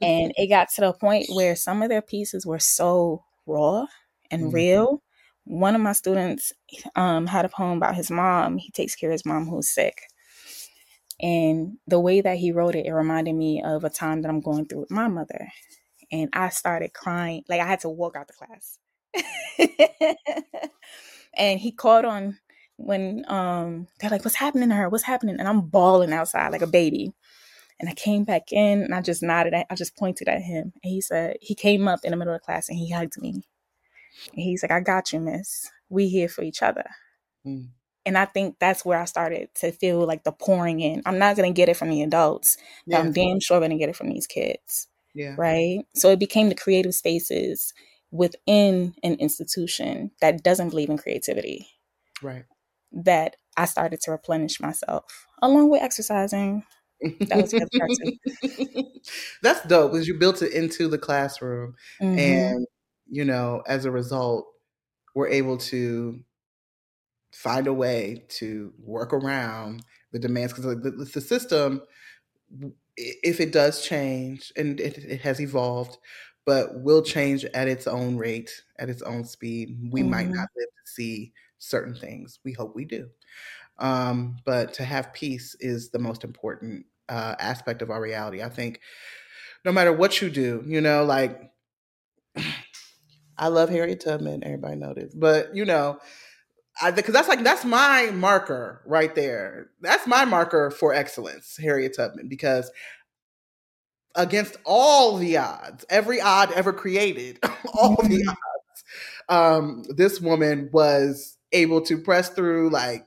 and 0.00 0.32
it 0.36 0.48
got 0.48 0.68
to 0.74 0.82
the 0.82 0.92
point 0.92 1.26
where 1.30 1.56
some 1.56 1.82
of 1.82 1.88
their 1.88 2.02
pieces 2.02 2.46
were 2.46 2.58
so 2.58 3.24
raw 3.46 3.86
and 4.30 4.44
mm-hmm. 4.44 4.54
real. 4.54 5.02
One 5.44 5.74
of 5.74 5.80
my 5.80 5.92
students 5.92 6.52
um, 6.94 7.26
had 7.26 7.44
a 7.44 7.48
poem 7.48 7.78
about 7.78 7.96
his 7.96 8.10
mom. 8.10 8.58
He 8.58 8.70
takes 8.70 8.94
care 8.94 9.10
of 9.10 9.14
his 9.14 9.26
mom 9.26 9.46
who's 9.46 9.72
sick. 9.72 10.02
And 11.20 11.78
the 11.86 12.00
way 12.00 12.20
that 12.20 12.38
he 12.38 12.52
wrote 12.52 12.74
it, 12.74 12.86
it 12.86 12.92
reminded 12.92 13.34
me 13.34 13.62
of 13.62 13.84
a 13.84 13.90
time 13.90 14.22
that 14.22 14.28
I'm 14.30 14.40
going 14.40 14.66
through 14.66 14.80
with 14.80 14.90
my 14.90 15.08
mother 15.08 15.48
and 16.12 16.30
I 16.32 16.48
started 16.50 16.92
crying. 16.94 17.44
Like 17.48 17.60
I 17.60 17.66
had 17.66 17.80
to 17.80 17.88
walk 17.88 18.16
out 18.16 18.28
the 18.28 18.34
class. 18.34 18.78
and 21.36 21.60
he 21.60 21.72
called 21.72 22.04
on 22.04 22.38
when 22.76 23.24
um 23.28 23.88
they're 24.00 24.10
like, 24.10 24.24
What's 24.24 24.36
happening 24.36 24.70
to 24.70 24.74
her? 24.74 24.88
What's 24.88 25.04
happening? 25.04 25.36
And 25.38 25.48
I'm 25.48 25.62
bawling 25.62 26.12
outside 26.12 26.52
like 26.52 26.62
a 26.62 26.66
baby. 26.66 27.12
And 27.80 27.88
I 27.88 27.94
came 27.94 28.24
back 28.24 28.52
in 28.52 28.82
and 28.82 28.94
I 28.94 29.00
just 29.00 29.22
nodded. 29.22 29.54
I 29.54 29.74
just 29.74 29.96
pointed 29.96 30.28
at 30.28 30.42
him. 30.42 30.72
And 30.84 30.92
he 30.92 31.00
said, 31.00 31.36
he 31.40 31.54
came 31.54 31.88
up 31.88 32.00
in 32.04 32.10
the 32.10 32.16
middle 32.16 32.34
of 32.34 32.40
the 32.40 32.44
class 32.44 32.68
and 32.68 32.78
he 32.78 32.90
hugged 32.90 33.20
me. 33.20 33.30
And 33.30 34.42
he's 34.42 34.62
like, 34.62 34.70
I 34.70 34.80
got 34.80 35.12
you, 35.12 35.20
miss. 35.20 35.70
We 35.88 36.08
here 36.08 36.28
for 36.28 36.42
each 36.42 36.62
other. 36.62 36.84
Mm. 37.46 37.68
And 38.06 38.16
I 38.16 38.24
think 38.24 38.56
that's 38.58 38.84
where 38.84 38.98
I 38.98 39.04
started 39.04 39.50
to 39.56 39.72
feel 39.72 40.06
like 40.06 40.24
the 40.24 40.32
pouring 40.32 40.80
in. 40.80 41.02
I'm 41.04 41.18
not 41.18 41.36
going 41.36 41.52
to 41.52 41.56
get 41.56 41.68
it 41.68 41.76
from 41.76 41.90
the 41.90 42.02
adults, 42.02 42.56
yeah. 42.86 42.96
but 42.96 43.04
I'm 43.04 43.12
damn 43.12 43.40
sure 43.40 43.58
going 43.58 43.70
to 43.70 43.76
get 43.76 43.88
it 43.88 43.96
from 43.96 44.08
these 44.08 44.26
kids. 44.26 44.88
Yeah. 45.14 45.34
Right. 45.36 45.84
So 45.94 46.10
it 46.10 46.18
became 46.18 46.48
the 46.48 46.54
creative 46.54 46.94
spaces 46.94 47.74
within 48.10 48.94
an 49.02 49.14
institution 49.14 50.12
that 50.20 50.42
doesn't 50.42 50.70
believe 50.70 50.88
in 50.88 50.98
creativity. 50.98 51.68
Right. 52.22 52.44
That 52.92 53.36
I 53.56 53.66
started 53.66 54.00
to 54.02 54.12
replenish 54.12 54.60
myself 54.60 55.26
along 55.42 55.70
with 55.70 55.82
exercising. 55.82 56.64
That 57.02 57.40
was 57.40 57.50
the 57.50 57.62
other 57.62 57.68
part 57.78 57.90
That's 59.42 59.66
dope 59.66 59.92
because 59.92 60.06
you 60.06 60.18
built 60.18 60.42
it 60.42 60.52
into 60.52 60.88
the 60.88 60.98
classroom. 60.98 61.74
Mm-hmm. 62.00 62.18
And, 62.18 62.66
you 63.08 63.24
know, 63.24 63.62
as 63.66 63.84
a 63.84 63.90
result, 63.90 64.46
we're 65.14 65.28
able 65.28 65.58
to 65.58 66.20
find 67.32 67.66
a 67.66 67.72
way 67.72 68.24
to 68.28 68.72
work 68.78 69.12
around 69.12 69.84
the 70.12 70.18
demands 70.18 70.52
because 70.52 70.82
the, 70.82 70.90
the 70.90 71.20
system 71.20 71.82
if 72.96 73.40
it 73.40 73.52
does 73.52 73.82
change, 73.84 74.52
and 74.56 74.80
it, 74.80 74.98
it 74.98 75.20
has 75.22 75.40
evolved, 75.40 75.98
but 76.44 76.80
will 76.80 77.02
change 77.02 77.44
at 77.46 77.68
its 77.68 77.86
own 77.86 78.16
rate, 78.16 78.62
at 78.78 78.90
its 78.90 79.02
own 79.02 79.24
speed. 79.24 79.78
We 79.90 80.00
mm-hmm. 80.00 80.10
might 80.10 80.28
not 80.28 80.48
live 80.56 80.68
to 80.68 80.92
see 80.92 81.32
certain 81.58 81.94
things. 81.94 82.38
We 82.44 82.52
hope 82.52 82.74
we 82.74 82.84
do. 82.84 83.08
Um, 83.78 84.36
but 84.44 84.74
to 84.74 84.84
have 84.84 85.12
peace 85.12 85.56
is 85.60 85.90
the 85.90 85.98
most 85.98 86.24
important 86.24 86.86
uh, 87.08 87.36
aspect 87.38 87.82
of 87.82 87.90
our 87.90 88.00
reality. 88.00 88.42
I 88.42 88.48
think 88.48 88.80
no 89.64 89.72
matter 89.72 89.92
what 89.92 90.20
you 90.20 90.30
do, 90.30 90.62
you 90.66 90.80
know, 90.80 91.04
like 91.04 91.50
I 93.38 93.48
love 93.48 93.70
Harriet 93.70 94.00
Tubman. 94.00 94.44
Everybody 94.44 94.76
knows 94.76 94.96
this, 94.96 95.14
but 95.14 95.54
you 95.56 95.64
know, 95.64 95.98
because 96.94 97.12
that's 97.12 97.28
like 97.28 97.42
that's 97.42 97.64
my 97.64 98.10
marker 98.12 98.82
right 98.86 99.14
there. 99.14 99.70
That's 99.80 100.06
my 100.06 100.24
marker 100.24 100.70
for 100.70 100.94
excellence, 100.94 101.58
Harriet 101.60 101.96
Tubman, 101.96 102.28
because 102.28 102.70
against 104.14 104.56
all 104.64 105.16
the 105.16 105.36
odds, 105.36 105.84
every 105.88 106.20
odd 106.20 106.52
ever 106.52 106.72
created, 106.72 107.38
all 107.74 107.96
the 107.96 108.22
mm-hmm. 108.22 108.28
odds, 108.28 108.84
um, 109.28 109.84
this 109.96 110.20
woman 110.20 110.70
was 110.72 111.38
able 111.52 111.80
to 111.82 111.98
press 111.98 112.30
through 112.30 112.70
like 112.70 113.06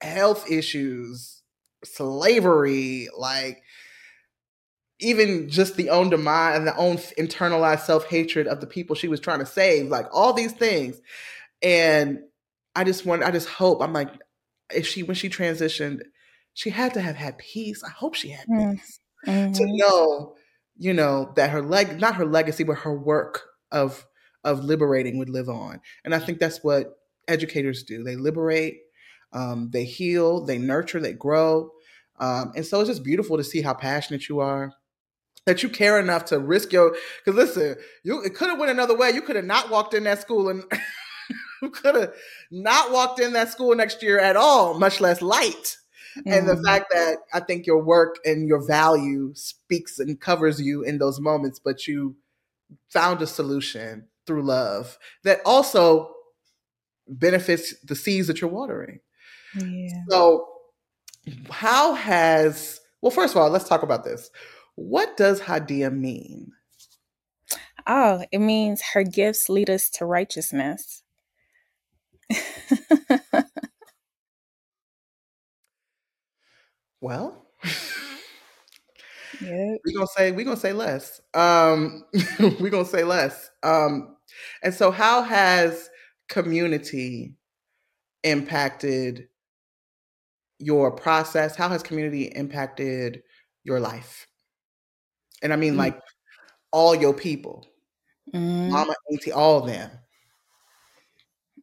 health 0.00 0.50
issues, 0.50 1.42
slavery, 1.84 3.08
like 3.16 3.62
even 4.98 5.48
just 5.48 5.76
the 5.76 5.90
own 5.90 6.08
demise 6.10 6.56
and 6.56 6.66
the 6.66 6.76
own 6.76 6.96
internalized 6.96 7.80
self 7.80 8.06
hatred 8.06 8.46
of 8.46 8.60
the 8.60 8.66
people 8.66 8.96
she 8.96 9.08
was 9.08 9.20
trying 9.20 9.40
to 9.40 9.46
save, 9.46 9.88
like 9.88 10.06
all 10.12 10.32
these 10.32 10.52
things. 10.52 11.00
And 11.62 12.20
I 12.76 12.84
just 12.84 13.06
want, 13.06 13.24
I 13.24 13.30
just 13.30 13.48
hope, 13.48 13.82
I'm 13.82 13.92
like, 13.92 14.10
if 14.72 14.86
she, 14.86 15.02
when 15.02 15.16
she 15.16 15.28
transitioned, 15.28 16.02
she 16.54 16.70
had 16.70 16.94
to 16.94 17.00
have 17.00 17.16
had 17.16 17.38
peace. 17.38 17.82
I 17.82 17.90
hope 17.90 18.14
she 18.14 18.28
had 18.28 18.46
mm. 18.46 18.72
peace 18.72 19.00
mm-hmm. 19.26 19.52
to 19.52 19.64
know, 19.66 20.34
you 20.76 20.92
know, 20.92 21.32
that 21.36 21.50
her 21.50 21.62
leg, 21.62 21.98
not 21.98 22.16
her 22.16 22.26
legacy, 22.26 22.64
but 22.64 22.78
her 22.78 22.96
work 22.96 23.42
of, 23.72 24.06
of 24.44 24.62
liberating 24.62 25.18
would 25.18 25.30
live 25.30 25.48
on. 25.48 25.80
And 26.04 26.14
I 26.14 26.18
think 26.18 26.38
that's 26.38 26.62
what 26.62 26.98
educators 27.26 27.82
do. 27.82 28.04
They 28.04 28.16
liberate, 28.16 28.78
um, 29.32 29.70
they 29.72 29.84
heal, 29.84 30.44
they 30.44 30.58
nurture, 30.58 31.00
they 31.00 31.14
grow. 31.14 31.70
Um, 32.20 32.52
and 32.54 32.64
so 32.64 32.80
it's 32.80 32.90
just 32.90 33.04
beautiful 33.04 33.36
to 33.38 33.44
see 33.44 33.62
how 33.62 33.74
passionate 33.74 34.28
you 34.28 34.40
are 34.40 34.72
that 35.46 35.62
you 35.62 35.68
care 35.68 35.98
enough 35.98 36.24
to 36.26 36.38
risk 36.38 36.72
your 36.72 36.96
because 37.24 37.36
listen 37.36 37.76
you 38.02 38.20
it 38.22 38.34
could 38.34 38.48
have 38.48 38.58
went 38.58 38.70
another 38.70 38.96
way 38.96 39.10
you 39.10 39.22
could 39.22 39.36
have 39.36 39.44
not 39.44 39.70
walked 39.70 39.94
in 39.94 40.04
that 40.04 40.20
school 40.20 40.48
and 40.48 40.64
who 41.60 41.70
could 41.70 41.94
have 41.94 42.14
not 42.50 42.92
walked 42.92 43.20
in 43.20 43.32
that 43.32 43.50
school 43.50 43.74
next 43.74 44.02
year 44.02 44.18
at 44.18 44.36
all, 44.36 44.78
much 44.78 45.00
less 45.00 45.22
light. 45.22 45.76
Mm-hmm. 46.18 46.32
And 46.32 46.48
the 46.48 46.54
mm-hmm. 46.54 46.64
fact 46.64 46.86
that 46.92 47.18
I 47.32 47.40
think 47.40 47.66
your 47.66 47.82
work 47.82 48.16
and 48.24 48.48
your 48.48 48.66
value 48.66 49.32
speaks 49.34 49.98
and 49.98 50.20
covers 50.20 50.60
you 50.60 50.82
in 50.82 50.98
those 50.98 51.20
moments, 51.20 51.58
but 51.58 51.86
you 51.86 52.16
found 52.88 53.22
a 53.22 53.26
solution 53.26 54.06
through 54.26 54.42
love 54.42 54.98
that 55.24 55.40
also 55.44 56.12
benefits 57.08 57.78
the 57.80 57.94
seeds 57.94 58.26
that 58.26 58.40
you're 58.40 58.50
watering. 58.50 59.00
Yeah. 59.58 59.88
So, 60.08 60.48
how 61.50 61.94
has, 61.94 62.80
well, 63.00 63.10
first 63.10 63.34
of 63.34 63.40
all, 63.40 63.50
let's 63.50 63.68
talk 63.68 63.82
about 63.82 64.04
this. 64.04 64.30
What 64.74 65.16
does 65.16 65.40
Hadia 65.40 65.92
mean? 65.92 66.52
Oh, 67.86 68.24
it 68.32 68.38
means 68.38 68.82
her 68.94 69.04
gifts 69.04 69.48
lead 69.48 69.70
us 69.70 69.88
to 69.90 70.04
righteousness. 70.04 71.02
Well, 77.00 77.46
yeah, 79.40 79.76
we're 79.84 79.94
gonna 79.94 80.06
say 80.06 80.32
we're 80.32 80.44
gonna 80.44 80.56
say 80.56 80.72
less. 80.72 81.20
Um, 81.34 82.04
we're 82.60 82.70
gonna 82.70 82.84
say 82.84 83.04
less. 83.04 83.50
Um, 83.62 84.16
and 84.62 84.74
so, 84.74 84.90
how 84.90 85.22
has 85.22 85.88
community 86.28 87.36
impacted 88.24 89.28
your 90.58 90.90
process? 90.90 91.56
How 91.56 91.68
has 91.68 91.82
community 91.82 92.24
impacted 92.24 93.22
your 93.64 93.80
life? 93.80 94.26
And 95.42 95.52
I 95.52 95.56
mean, 95.56 95.74
mm. 95.74 95.78
like 95.78 96.00
all 96.72 96.94
your 96.94 97.14
people, 97.14 97.66
mm. 98.34 98.70
mama, 98.70 98.94
auntie, 99.10 99.32
all 99.32 99.58
of 99.58 99.66
them. 99.66 99.90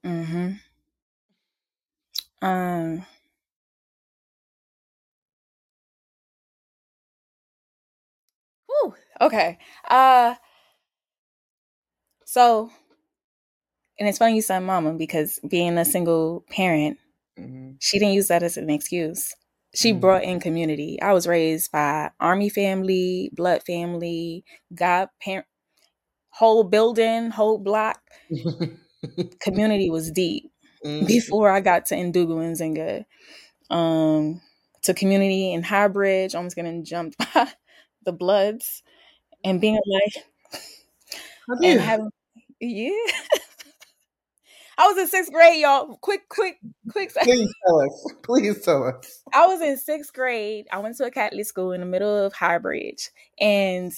Mm-hmm. 0.05 0.53
Um 2.41 3.05
Whew, 8.67 8.95
okay. 9.21 9.57
Uh 9.89 10.35
so 12.25 12.71
and 13.99 14.09
it's 14.09 14.17
funny 14.17 14.35
you 14.35 14.41
said 14.41 14.59
mama 14.59 14.93
because 14.93 15.39
being 15.47 15.77
a 15.77 15.85
single 15.85 16.43
parent, 16.49 16.97
mm-hmm. 17.39 17.73
she 17.79 17.99
didn't 17.99 18.15
use 18.15 18.27
that 18.27 18.43
as 18.43 18.57
an 18.57 18.69
excuse. 18.69 19.33
She 19.75 19.91
mm-hmm. 19.91 19.99
brought 19.99 20.23
in 20.23 20.39
community. 20.39 21.01
I 21.01 21.13
was 21.13 21.27
raised 21.27 21.71
by 21.71 22.11
army 22.19 22.49
family, 22.49 23.31
blood 23.33 23.63
family, 23.63 24.43
God 24.73 25.09
parent 25.21 25.45
whole 26.31 26.63
building, 26.63 27.29
whole 27.29 27.59
block. 27.59 27.99
community 29.41 29.89
was 29.89 30.11
deep 30.11 30.51
mm-hmm. 30.85 31.05
before 31.05 31.49
I 31.49 31.61
got 31.61 31.87
to 31.87 31.95
Ndugu 31.95 32.43
and 32.43 32.57
Zinga. 32.57 33.05
Um 33.69 34.41
to 34.83 34.93
community 34.93 35.53
in 35.53 35.63
High 35.63 35.87
Highbridge, 35.87 36.35
almost 36.35 36.55
getting 36.55 36.83
jumped 36.83 37.17
by 37.33 37.47
the 38.03 38.11
Bloods 38.11 38.83
and 39.43 39.61
being 39.61 39.79
like 39.85 40.25
and 41.63 41.79
having 41.79 42.09
yeah. 42.59 42.91
I 44.77 44.87
was 44.87 44.97
in 44.97 45.07
sixth 45.07 45.31
grade, 45.31 45.61
y'all. 45.61 45.97
Quick, 45.97 46.27
quick, 46.29 46.57
quick. 46.91 47.13
Please 47.23 47.53
tell 47.65 47.81
us. 47.81 48.13
Please 48.23 48.61
tell 48.61 48.83
us. 48.85 49.21
I 49.31 49.45
was 49.45 49.61
in 49.61 49.77
sixth 49.77 50.13
grade. 50.13 50.65
I 50.71 50.79
went 50.79 50.97
to 50.97 51.05
a 51.05 51.11
Catholic 51.11 51.45
school 51.45 51.73
in 51.73 51.81
the 51.81 51.85
middle 51.85 52.25
of 52.25 52.33
Highbridge, 52.33 53.09
and 53.39 53.91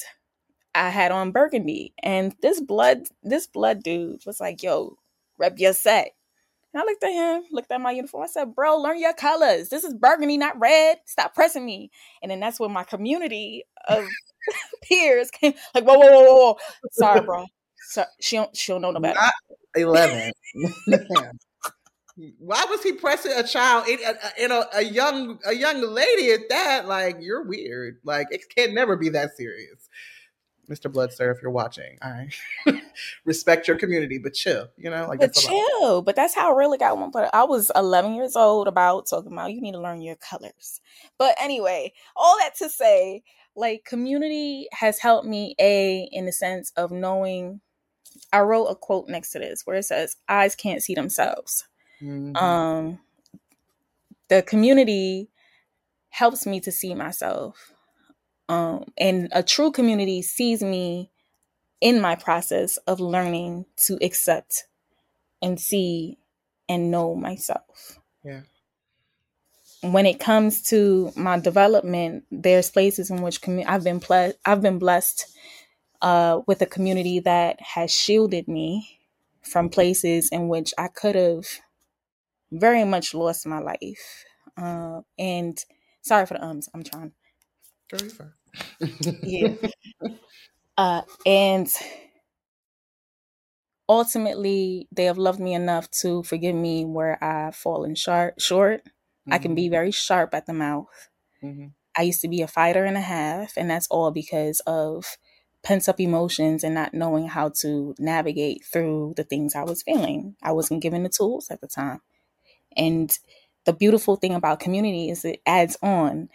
I 0.76 0.90
had 0.90 1.12
on 1.12 1.32
burgundy. 1.32 1.94
And 2.04 2.36
this 2.42 2.62
blood, 2.62 3.08
this 3.24 3.48
blood 3.48 3.84
dude 3.84 4.26
was 4.26 4.40
like, 4.40 4.62
"Yo, 4.62 4.98
rep 5.38 5.58
your 5.58 5.74
set." 5.74 6.12
And 6.74 6.82
I 6.82 6.86
looked 6.86 7.04
at 7.04 7.14
him, 7.14 7.44
looked 7.52 7.72
at 7.72 7.80
my 7.82 7.92
uniform. 7.92 8.24
I 8.24 8.28
said, 8.28 8.54
"Bro, 8.54 8.82
learn 8.82 9.00
your 9.00 9.14
colors. 9.14 9.70
This 9.70 9.84
is 9.84 9.94
burgundy, 9.94 10.38
not 10.38 10.60
red. 10.60 11.00
Stop 11.06 11.34
pressing 11.34 11.66
me." 11.66 11.92
And 12.22 12.30
then 12.30 12.40
that's 12.40 12.60
when 12.60 12.72
my 12.72 12.84
community 12.84 13.64
of 13.88 14.06
peers 14.84 15.32
came, 15.32 15.54
like, 15.74 15.86
"Whoa, 15.86 15.98
whoa, 15.98 16.12
whoa, 16.12 16.24
whoa, 16.24 16.58
sorry, 16.92 17.22
bro. 17.22 17.46
So 17.90 18.04
she 18.20 18.36
don't, 18.36 18.56
she 18.56 18.72
don't 18.72 18.82
know 18.82 18.92
no 18.92 19.00
better." 19.00 19.20
Not 19.20 19.34
Eleven. 19.76 20.32
Why 22.40 22.66
was 22.70 22.82
he 22.82 22.94
pressing 22.94 23.34
a 23.34 23.44
child 23.44 23.90
in, 23.90 24.00
a, 24.00 24.44
in 24.44 24.52
a, 24.52 24.66
a, 24.76 24.82
young 24.82 25.38
a 25.46 25.54
young 25.54 25.82
lady 25.82 26.32
at 26.32 26.48
that? 26.50 26.88
Like 26.88 27.18
you're 27.20 27.44
weird. 27.44 27.98
Like 28.06 28.28
it 28.32 28.44
can 28.56 28.74
never 28.74 28.96
be 28.96 29.10
that 29.10 29.36
serious. 29.36 29.90
Mr. 30.70 30.92
Blood, 30.92 31.14
sir, 31.14 31.32
if 31.32 31.42
you're 31.42 31.52
watching, 31.52 31.98
I 32.02 32.30
respect 33.26 33.68
your 33.68 33.78
community, 33.78 34.18
but 34.18 34.34
chill, 34.34 34.68
you 34.78 34.90
know, 34.90 35.08
like 35.08 35.20
but 35.20 35.34
chill. 35.34 36.02
But 36.02 36.16
that's 36.16 36.34
how 36.34 36.54
I 36.54 36.58
really 36.58 36.78
got 36.78 36.98
one. 36.98 37.12
But 37.12 37.34
I 37.34 37.44
was 37.44 37.72
11 37.76 38.16
years 38.16 38.36
old 38.36 38.68
about 38.68 39.08
talking 39.08 39.32
about 39.32 39.54
you 39.54 39.62
need 39.62 39.74
to 39.74 39.82
learn 39.82 40.02
your 40.02 40.16
colors. 40.16 40.82
But 41.18 41.36
anyway, 41.40 41.94
all 42.16 42.38
that 42.40 42.56
to 42.58 42.70
say, 42.70 43.24
like 43.56 43.86
community 43.86 44.68
has 44.72 45.00
helped 45.00 45.28
me 45.28 45.56
a 45.60 46.10
in 46.12 46.26
the 46.26 46.32
sense 46.32 46.72
of 46.76 46.92
knowing 46.92 47.62
I 48.34 48.42
wrote 48.42 48.66
a 48.66 48.76
quote 48.76 49.08
next 49.08 49.32
to 49.32 49.40
this 49.40 49.62
where 49.66 49.78
it 49.78 49.84
says, 49.84 50.18
"Eyes 50.28 50.56
can't 50.56 50.84
see 50.84 50.96
themselves." 50.96 51.66
Mm-hmm. 52.02 52.36
Um, 52.36 53.00
the 54.30 54.42
community 54.42 55.30
helps 56.10 56.46
me 56.46 56.60
to 56.62 56.72
see 56.72 56.94
myself, 56.96 57.74
um, 58.50 58.86
and 58.98 59.30
a 59.32 59.44
true 59.44 59.72
community 59.72 60.22
sees 60.22 60.62
me 60.62 61.12
in 61.82 62.02
my 62.02 62.16
process 62.16 62.78
of 62.88 63.00
learning 63.00 63.66
to 63.78 63.98
accept 64.02 64.66
and 65.42 65.60
see 65.60 66.18
and 66.70 66.92
know 66.92 67.16
myself. 67.16 68.00
Yeah. 68.24 68.42
When 69.82 70.06
it 70.06 70.20
comes 70.20 70.64
to 70.70 71.12
my 71.16 71.40
development, 71.40 72.26
there's 72.32 72.72
places 72.72 73.12
in 73.12 73.22
which 73.22 73.42
commu- 73.42 73.66
I've 73.68 73.84
been 73.84 74.00
ple- 74.00 74.34
I've 74.46 74.62
been 74.62 74.80
blessed 74.80 75.26
uh, 76.02 76.42
with 76.48 76.62
a 76.62 76.66
community 76.66 77.20
that 77.20 77.62
has 77.62 77.92
shielded 77.92 78.48
me 78.48 79.00
from 79.44 79.70
places 79.70 80.30
in 80.30 80.48
which 80.48 80.74
I 80.78 80.88
could 80.88 81.16
have 81.16 81.46
very 82.52 82.84
much 82.84 83.14
lost 83.14 83.46
my 83.46 83.60
life. 83.60 84.26
Uh, 84.58 85.02
and 85.20 85.64
sorry 86.02 86.26
for 86.26 86.36
the 86.36 86.44
ums, 86.44 86.70
I'm 86.74 86.84
trying. 86.84 87.12
Yeah. 89.24 89.56
Uh, 90.78 91.04
and 91.26 91.70
ultimately, 93.88 94.90
they 94.92 95.06
have 95.06 95.18
loved 95.18 95.40
me 95.40 95.54
enough 95.54 95.90
to 95.90 96.22
forgive 96.24 96.54
me 96.54 96.84
where 96.84 97.24
I've 97.24 97.56
fallen 97.56 97.96
short. 97.96 98.42
Short, 98.42 98.84
mm-hmm. 98.84 99.34
I 99.34 99.38
can 99.38 99.56
be 99.56 99.68
mm-hmm. 99.68 99.72
very 99.72 99.92
sharp 99.92 100.34
at 100.34 100.48
the 100.48 100.54
mouth. 100.54 101.10
Mm-hmm. 101.42 101.68
I 101.98 102.02
used 102.02 102.20
to 102.22 102.28
be 102.28 102.42
a 102.42 102.48
fighter 102.48 102.84
and 102.84 102.98
a 102.98 103.02
half, 103.02 103.54
and 103.56 103.70
that's 103.70 103.88
all 103.88 104.12
because 104.12 104.60
of 104.68 105.18
pent 105.64 105.88
up 105.88 106.00
emotions 106.00 106.64
and 106.64 106.76
not 106.76 106.94
knowing 106.94 107.28
how 107.28 107.50
to 107.62 107.96
navigate 107.98 108.64
through 108.66 109.14
the 109.18 109.24
things 109.24 109.56
I 109.56 109.64
was 109.64 109.82
feeling. 109.82 110.36
I 110.44 110.52
wasn't 110.52 110.84
given 110.84 111.04
the 111.04 111.10
tools 111.10 111.50
at 111.50 111.62
the 111.62 111.68
time. 111.68 112.02
And 112.76 113.18
the 113.66 113.74
beautiful 113.74 114.16
thing 114.16 114.36
about 114.36 114.60
community 114.60 115.10
is 115.10 115.26
it 115.26 115.42
adds 115.46 115.78
on 115.82 116.30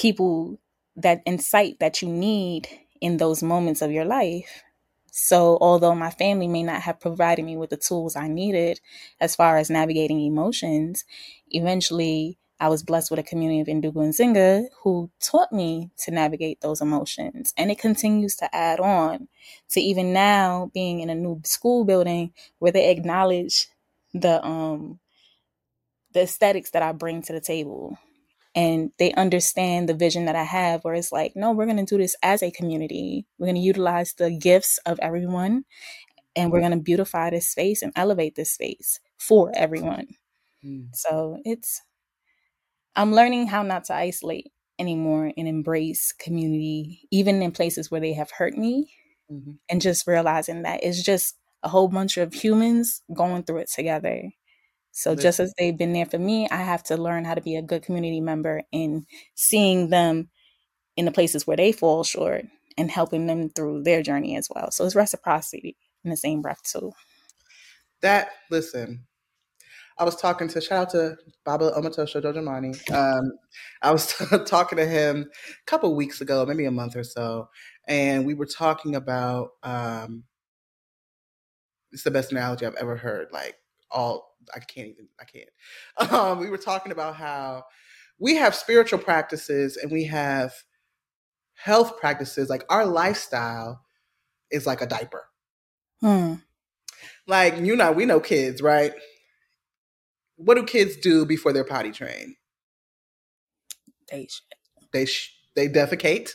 people 0.00 0.58
that 0.96 1.22
insight 1.26 1.78
that 1.80 2.00
you 2.02 2.08
need 2.08 2.68
in 3.02 3.18
those 3.18 3.42
moments 3.42 3.82
of 3.82 3.92
your 3.92 4.06
life. 4.06 4.62
So, 5.12 5.58
although 5.60 5.94
my 5.94 6.10
family 6.10 6.48
may 6.48 6.62
not 6.62 6.82
have 6.82 7.00
provided 7.00 7.44
me 7.44 7.56
with 7.56 7.70
the 7.70 7.76
tools 7.76 8.16
I 8.16 8.28
needed 8.28 8.80
as 9.20 9.36
far 9.36 9.58
as 9.58 9.68
navigating 9.68 10.20
emotions, 10.20 11.04
eventually 11.50 12.38
I 12.60 12.68
was 12.68 12.82
blessed 12.82 13.10
with 13.10 13.20
a 13.20 13.24
community 13.24 13.60
of 13.60 13.66
Ndugu 13.68 14.02
and 14.04 14.14
Zinga 14.14 14.64
who 14.82 15.10
taught 15.20 15.52
me 15.52 15.90
to 16.04 16.10
navigate 16.10 16.62
those 16.62 16.80
emotions. 16.80 17.52
And 17.58 17.70
it 17.70 17.78
continues 17.78 18.36
to 18.36 18.54
add 18.56 18.80
on 18.80 19.28
to 19.70 19.80
even 19.80 20.14
now 20.14 20.70
being 20.72 21.00
in 21.00 21.10
a 21.10 21.14
new 21.14 21.42
school 21.44 21.84
building 21.84 22.32
where 22.58 22.72
they 22.72 22.90
acknowledge 22.90 23.68
the 24.14 24.42
um 24.44 25.00
the 26.12 26.22
aesthetics 26.22 26.70
that 26.70 26.82
I 26.82 26.92
bring 26.92 27.22
to 27.22 27.32
the 27.32 27.40
table. 27.40 27.98
And 28.54 28.90
they 28.98 29.12
understand 29.12 29.88
the 29.88 29.94
vision 29.94 30.24
that 30.24 30.34
I 30.34 30.42
have 30.42 30.82
where 30.82 30.94
it's 30.94 31.12
like, 31.12 31.36
no, 31.36 31.52
we're 31.52 31.66
gonna 31.66 31.86
do 31.86 31.98
this 31.98 32.16
as 32.22 32.42
a 32.42 32.50
community. 32.50 33.26
We're 33.38 33.46
gonna 33.46 33.60
utilize 33.60 34.14
the 34.14 34.30
gifts 34.30 34.78
of 34.86 34.98
everyone 35.00 35.64
and 36.34 36.50
we're 36.50 36.60
gonna 36.60 36.80
beautify 36.80 37.30
this 37.30 37.48
space 37.48 37.82
and 37.82 37.92
elevate 37.94 38.34
this 38.34 38.52
space 38.52 38.98
for 39.18 39.52
everyone. 39.54 40.08
Mm. 40.64 40.88
So 40.94 41.38
it's 41.44 41.82
I'm 42.96 43.12
learning 43.12 43.46
how 43.46 43.62
not 43.62 43.84
to 43.84 43.94
isolate 43.94 44.50
anymore 44.78 45.32
and 45.36 45.46
embrace 45.46 46.12
community, 46.12 47.06
even 47.10 47.42
in 47.42 47.52
places 47.52 47.90
where 47.90 48.00
they 48.00 48.14
have 48.14 48.30
hurt 48.30 48.56
me, 48.56 48.92
mm-hmm. 49.30 49.52
and 49.68 49.80
just 49.80 50.06
realizing 50.06 50.62
that 50.62 50.82
it's 50.82 51.02
just 51.02 51.36
a 51.62 51.68
whole 51.68 51.88
bunch 51.88 52.16
of 52.16 52.32
humans 52.32 53.02
going 53.14 53.42
through 53.42 53.58
it 53.58 53.70
together. 53.70 54.30
So 54.92 55.14
just 55.14 55.40
as 55.40 55.52
they've 55.56 55.76
been 55.76 55.92
there 55.92 56.06
for 56.06 56.18
me, 56.18 56.48
I 56.50 56.56
have 56.56 56.82
to 56.84 56.96
learn 56.96 57.24
how 57.24 57.34
to 57.34 57.40
be 57.40 57.56
a 57.56 57.62
good 57.62 57.82
community 57.82 58.20
member 58.20 58.62
in 58.72 59.06
seeing 59.34 59.88
them 59.90 60.28
in 60.96 61.04
the 61.04 61.12
places 61.12 61.46
where 61.46 61.56
they 61.56 61.72
fall 61.72 62.04
short 62.04 62.44
and 62.76 62.90
helping 62.90 63.26
them 63.26 63.50
through 63.50 63.82
their 63.84 64.02
journey 64.02 64.36
as 64.36 64.48
well. 64.54 64.70
So 64.70 64.84
it's 64.84 64.94
reciprocity 64.94 65.76
in 66.04 66.10
the 66.10 66.16
same 66.16 66.42
breath 66.42 66.62
too. 66.64 66.92
That 68.02 68.30
listen, 68.50 69.06
I 69.98 70.04
was 70.04 70.16
talking 70.16 70.48
to 70.48 70.60
shout 70.60 70.78
out 70.78 70.90
to 70.90 71.16
Baba 71.44 71.72
Omatosho 71.76 72.22
Dojamani. 72.22 72.90
Um, 72.92 73.32
I 73.82 73.92
was 73.92 74.14
talking 74.46 74.78
to 74.78 74.86
him 74.86 75.30
a 75.30 75.70
couple 75.70 75.94
weeks 75.94 76.20
ago, 76.20 76.44
maybe 76.46 76.64
a 76.64 76.70
month 76.70 76.96
or 76.96 77.04
so, 77.04 77.48
and 77.86 78.26
we 78.26 78.34
were 78.34 78.46
talking 78.46 78.94
about. 78.94 79.50
Um, 79.62 80.24
it's 81.92 82.04
the 82.04 82.10
best 82.10 82.30
analogy 82.32 82.66
I've 82.66 82.76
ever 82.76 82.96
heard. 82.96 83.28
Like 83.32 83.56
all, 83.90 84.29
I 84.54 84.60
can't 84.60 84.88
even. 84.88 85.08
I 85.20 85.24
can't. 85.24 86.12
Um, 86.12 86.38
we 86.40 86.50
were 86.50 86.58
talking 86.58 86.92
about 86.92 87.16
how 87.16 87.64
we 88.18 88.36
have 88.36 88.54
spiritual 88.54 88.98
practices 88.98 89.76
and 89.76 89.90
we 89.90 90.04
have 90.04 90.52
health 91.54 91.98
practices. 91.98 92.48
Like 92.48 92.64
our 92.68 92.86
lifestyle 92.86 93.82
is 94.50 94.66
like 94.66 94.80
a 94.80 94.86
diaper. 94.86 95.24
Hmm. 96.00 96.34
Like 97.26 97.58
you 97.58 97.76
know, 97.76 97.92
we 97.92 98.06
know 98.06 98.20
kids, 98.20 98.62
right? 98.62 98.94
what 100.40 100.56
do 100.56 100.64
kids 100.64 100.96
do 100.96 101.26
before 101.26 101.52
they're 101.52 101.64
potty 101.64 101.92
trained? 101.92 102.34
They 104.10 104.26
sh- 104.26 104.42
they 104.92 105.04
sh- 105.04 105.34
they 105.54 105.68
defecate, 105.68 106.30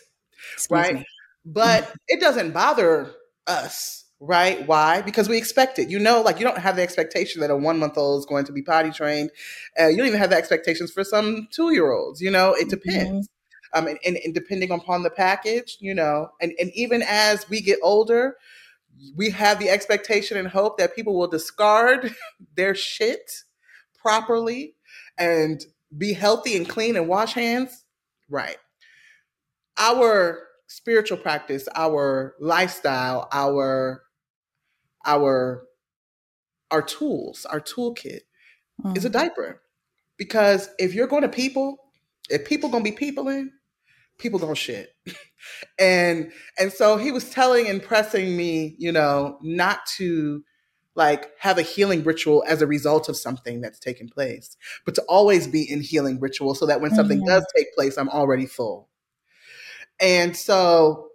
Excuse 0.54 0.70
right? 0.70 0.96
Me. 0.96 1.06
But 1.44 1.92
it 2.08 2.22
doesn't 2.22 2.52
bother 2.52 3.12
us, 3.48 4.05
right? 4.26 4.66
Why? 4.68 5.02
Because 5.02 5.30
we 5.30 5.38
expect 5.38 5.80
it. 5.80 5.90
You 5.90 6.00
know, 6.00 6.22
like 6.22 6.40
you 6.40 6.46
don't 6.46 6.58
have 6.58 6.76
the 6.76 6.82
expectation 6.82 7.42
that 7.42 7.52
a 7.52 7.56
one 7.56 7.80
month 7.80 7.98
old 7.98 8.20
is 8.20 8.26
going 8.26 8.46
to 8.46 8.52
be 8.52 8.62
potty 8.62 8.92
trained. 8.92 9.32
Uh, 9.80 9.88
you 9.88 9.98
don't 9.98 10.08
even 10.08 10.20
have 10.20 10.32
the 10.32 10.36
expectations 10.36 10.92
for 10.92 11.04
some 11.04 11.48
two 11.52 11.74
year 11.74 11.92
olds. 11.92 12.22
You 12.22 12.32
know, 12.32 12.54
it 12.54 12.70
depends. 12.70 13.28
Mm-hmm. 13.28 13.32
Um, 13.74 13.88
and, 13.88 14.00
and, 14.06 14.18
and 14.24 14.34
depending 14.34 14.72
upon 14.72 15.04
the 15.04 15.10
package, 15.10 15.78
you 15.82 15.94
know, 15.94 16.30
and, 16.40 16.54
and 16.60 16.72
even 16.76 17.04
as 17.06 17.50
we 17.50 17.60
get 17.60 17.78
older, 17.84 18.38
we 19.16 19.30
have 19.32 19.60
the 19.60 19.70
expectation 19.70 20.38
and 20.38 20.48
hope 20.48 20.78
that 20.78 20.96
people 20.96 21.18
will 21.18 21.28
discard 21.28 22.16
their 22.56 22.74
shit 22.74 23.44
properly 24.02 24.76
and 25.18 25.66
be 25.98 26.14
healthy 26.14 26.56
and 26.56 26.70
clean 26.70 26.96
and 26.96 27.10
wash 27.10 27.34
hands, 27.34 27.86
right. 28.30 28.58
Our 29.78 30.40
spiritual 30.68 31.18
practice, 31.18 31.68
our 31.76 32.36
lifestyle, 32.40 33.28
our 33.34 34.05
our 35.06 35.64
our 36.72 36.82
tools, 36.82 37.46
our 37.46 37.62
toolkit 37.62 38.22
mm. 38.84 38.98
is 38.98 39.06
a 39.06 39.10
mm. 39.10 39.14
diaper. 39.14 39.62
Because 40.18 40.70
if 40.80 40.94
you're 40.94 41.08
going 41.08 41.24
to 41.24 41.30
people, 41.30 41.78
if 42.30 42.46
people 42.46 42.70
gonna 42.70 42.84
be 42.84 42.92
peopling, 42.92 43.52
people 44.18 44.40
gonna 44.40 44.56
shit. 44.56 44.96
and 45.80 46.32
and 46.58 46.72
so 46.72 46.98
he 46.98 47.12
was 47.12 47.30
telling 47.30 47.68
and 47.68 47.84
pressing 47.84 48.36
me, 48.36 48.76
you 48.78 48.92
know, 48.92 49.38
not 49.42 49.86
to 49.98 50.44
like 50.96 51.32
have 51.40 51.58
a 51.58 51.62
healing 51.62 52.04
ritual 52.04 52.44
as 52.48 52.62
a 52.62 52.68
result 52.68 53.10
of 53.10 53.18
something 53.18 53.60
that's 53.60 53.80
taken 53.80 54.08
place, 54.08 54.56
but 54.86 54.96
to 54.96 55.02
always 55.04 55.48
be 55.48 55.70
in 55.70 55.82
healing 55.82 56.20
ritual 56.20 56.56
so 56.56 56.66
that 56.66 56.80
when 56.80 56.92
something 56.92 57.20
mm-hmm. 57.20 57.28
does 57.28 57.46
take 57.56 57.74
place, 57.76 57.98
I'm 57.98 58.10
already 58.10 58.46
full. 58.46 58.88
And 60.00 60.36
so 60.36 61.10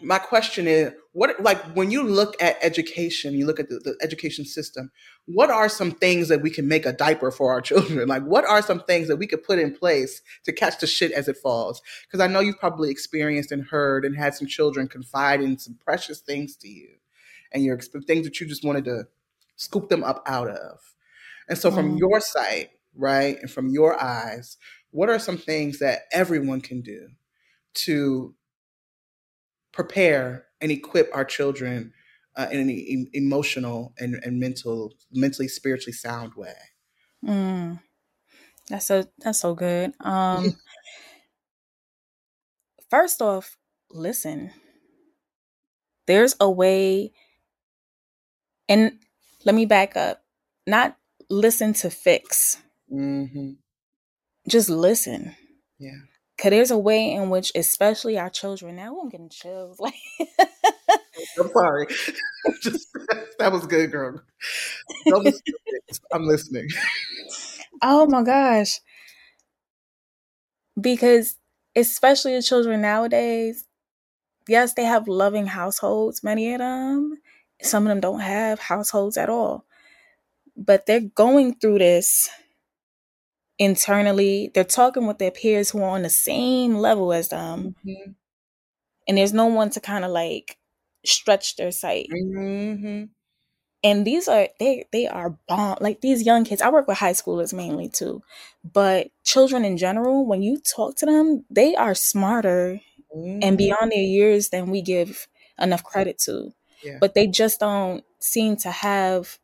my 0.00 0.18
question 0.18 0.66
is 0.68 0.92
what 1.12 1.40
like 1.42 1.60
when 1.74 1.90
you 1.90 2.02
look 2.02 2.40
at 2.40 2.56
education 2.62 3.34
you 3.34 3.44
look 3.46 3.58
at 3.58 3.68
the, 3.68 3.80
the, 3.80 3.96
education 4.00 4.44
system 4.44 4.90
what 5.26 5.50
are 5.50 5.68
some 5.68 5.90
things 5.90 6.28
that 6.28 6.40
we 6.40 6.50
can 6.50 6.68
make 6.68 6.86
a 6.86 6.92
diaper 6.92 7.30
for 7.30 7.52
our 7.52 7.60
children? 7.70 8.08
Like 8.08 8.24
what 8.24 8.44
are 8.44 8.62
some 8.62 8.80
things 8.80 9.08
that 9.08 9.16
we 9.16 9.26
could 9.26 9.42
put 9.42 9.58
in 9.58 9.74
place 9.74 10.22
to 10.44 10.52
catch 10.52 10.78
the 10.78 10.86
shit 10.86 11.12
as 11.12 11.28
it 11.28 11.36
falls? 11.36 11.82
Because 12.06 12.20
i 12.20 12.26
know 12.26 12.40
you've 12.40 12.58
probably 12.58 12.90
experienced 12.90 13.52
and 13.52 13.64
heard 13.64 14.04
and 14.04 14.16
had 14.16 14.34
some 14.34 14.46
children 14.46 14.88
confide 14.88 15.40
in 15.40 15.58
some 15.58 15.78
precious 15.84 16.20
things 16.20 16.56
to 16.56 16.68
you 16.68 16.88
and 17.52 17.64
your 17.64 17.78
things 17.78 18.24
that 18.24 18.40
you 18.40 18.46
just 18.46 18.64
wanted 18.64 18.84
to 18.84 19.04
scoop 19.56 19.88
them 19.88 20.04
up 20.04 20.22
out 20.26 20.48
of. 20.48 20.94
And 21.48 21.58
so 21.58 21.70
from 21.70 21.96
mm. 21.96 21.98
your 21.98 22.20
sight 22.20 22.70
right 22.96 23.38
and 23.40 23.50
from 23.50 23.68
your 23.68 24.00
eyes 24.02 24.56
what 24.90 25.08
are 25.08 25.18
some 25.18 25.38
things 25.38 25.78
that 25.78 26.02
everyone 26.12 26.60
can 26.60 26.80
do 26.80 27.08
to 27.72 28.34
prepare 29.72 30.46
and 30.60 30.70
equip 30.70 31.10
our 31.14 31.24
children 31.24 31.92
uh, 32.36 32.48
in 32.50 32.60
an 32.60 32.70
e- 32.70 33.10
emotional 33.12 33.92
and, 33.98 34.20
and 34.22 34.38
mental, 34.38 34.92
mentally, 35.12 35.48
spiritually 35.48 35.92
sound 35.92 36.34
way. 36.34 36.54
Mm. 37.24 37.80
That's 38.68 38.86
so 38.86 39.04
that's 39.18 39.40
so 39.40 39.54
good. 39.54 39.94
Um, 40.00 40.56
first 42.88 43.20
off, 43.20 43.56
listen. 43.90 44.52
There's 46.06 46.34
a 46.40 46.50
way, 46.50 47.12
and 48.68 48.98
let 49.44 49.54
me 49.54 49.66
back 49.66 49.96
up. 49.96 50.22
Not 50.66 50.96
listen 51.28 51.72
to 51.74 51.90
fix. 51.90 52.58
Mm-hmm. 52.92 53.52
Just 54.48 54.70
listen. 54.70 55.34
Yeah. 55.78 55.98
Cause 56.40 56.50
there's 56.50 56.70
a 56.70 56.78
way 56.78 57.12
in 57.12 57.28
which, 57.28 57.52
especially 57.54 58.18
our 58.18 58.30
children, 58.30 58.76
now 58.76 58.98
I'm 58.98 59.08
getting 59.08 59.28
chills. 59.28 59.78
Like, 59.90 59.94
I'm 61.38 61.50
sorry, 61.50 61.86
Just, 62.62 62.88
that 63.38 63.52
was 63.52 63.66
good, 63.66 63.92
girl. 63.92 64.22
I'm 66.12 66.26
listening. 66.26 66.68
Oh 67.82 68.06
my 68.06 68.22
gosh, 68.22 68.80
because 70.80 71.36
especially 71.76 72.34
the 72.34 72.42
children 72.42 72.80
nowadays, 72.80 73.66
yes, 74.48 74.74
they 74.74 74.84
have 74.84 75.08
loving 75.08 75.46
households. 75.46 76.24
Many 76.24 76.54
of 76.54 76.60
them, 76.60 77.18
some 77.62 77.84
of 77.84 77.88
them 77.90 78.00
don't 78.00 78.20
have 78.20 78.58
households 78.58 79.18
at 79.18 79.28
all, 79.28 79.66
but 80.56 80.86
they're 80.86 81.00
going 81.00 81.54
through 81.54 81.78
this 81.80 82.30
internally. 83.60 84.50
They're 84.52 84.64
talking 84.64 85.06
with 85.06 85.18
their 85.18 85.30
peers 85.30 85.70
who 85.70 85.82
are 85.82 85.90
on 85.90 86.02
the 86.02 86.10
same 86.10 86.76
level 86.76 87.12
as 87.12 87.28
them. 87.28 87.76
Mm-hmm. 87.86 88.12
And 89.06 89.18
there's 89.18 89.34
no 89.34 89.46
one 89.46 89.70
to 89.70 89.80
kind 89.80 90.04
of 90.04 90.10
like 90.10 90.56
stretch 91.04 91.56
their 91.56 91.70
sight. 91.70 92.08
Mm-hmm. 92.10 93.04
And 93.82 94.06
these 94.06 94.28
are 94.28 94.48
they 94.58 94.86
they 94.92 95.06
are 95.06 95.38
bomb 95.46 95.78
like 95.80 96.00
these 96.00 96.22
young 96.22 96.44
kids. 96.44 96.60
I 96.60 96.70
work 96.70 96.88
with 96.88 96.98
high 96.98 97.12
schoolers 97.12 97.54
mainly 97.54 97.88
too, 97.88 98.22
but 98.64 99.10
children 99.24 99.64
in 99.64 99.76
general. 99.76 100.26
When 100.26 100.42
you 100.42 100.58
talk 100.58 100.96
to 100.96 101.06
them, 101.06 101.44
they 101.50 101.74
are 101.76 101.94
smarter 101.94 102.80
mm-hmm. 103.14 103.40
and 103.42 103.56
beyond 103.56 103.92
their 103.92 104.02
years 104.02 104.50
than 104.50 104.70
we 104.70 104.82
give 104.82 105.28
enough 105.58 105.84
credit 105.84 106.18
to. 106.26 106.52
Yeah. 106.82 106.98
But 107.00 107.14
they 107.14 107.26
just 107.26 107.60
don't 107.60 108.04
seem 108.20 108.56
to 108.58 108.70
have 108.70 109.38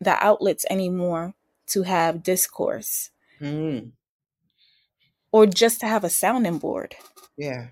the 0.00 0.16
outlets 0.24 0.64
anymore 0.70 1.34
to 1.68 1.82
have 1.82 2.22
discourse. 2.22 3.10
Mm. 3.40 3.92
Or 5.32 5.46
just 5.46 5.80
to 5.80 5.86
have 5.86 6.04
a 6.04 6.10
sounding 6.10 6.58
board. 6.58 6.96
Yeah. 7.36 7.68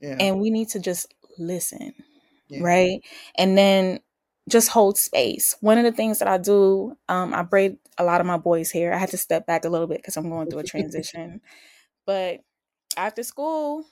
Yeah. 0.00 0.16
And 0.18 0.40
we 0.40 0.50
need 0.50 0.68
to 0.70 0.80
just 0.80 1.12
listen. 1.38 1.94
Yeah. 2.48 2.62
Right. 2.62 3.00
And 3.36 3.56
then 3.56 4.00
just 4.48 4.68
hold 4.68 4.98
space. 4.98 5.56
One 5.60 5.78
of 5.78 5.84
the 5.84 5.92
things 5.92 6.18
that 6.18 6.28
I 6.28 6.38
do, 6.38 6.96
um, 7.08 7.32
I 7.34 7.42
braid 7.42 7.76
a 7.98 8.04
lot 8.04 8.20
of 8.20 8.26
my 8.26 8.36
boys' 8.36 8.72
hair. 8.72 8.92
I 8.92 8.98
had 8.98 9.10
to 9.10 9.16
step 9.16 9.46
back 9.46 9.64
a 9.64 9.68
little 9.68 9.86
bit 9.86 9.98
because 9.98 10.16
I'm 10.16 10.28
going 10.28 10.50
through 10.50 10.60
a 10.60 10.64
transition. 10.64 11.40
but 12.06 12.40
after 12.96 13.22
school, 13.22 13.84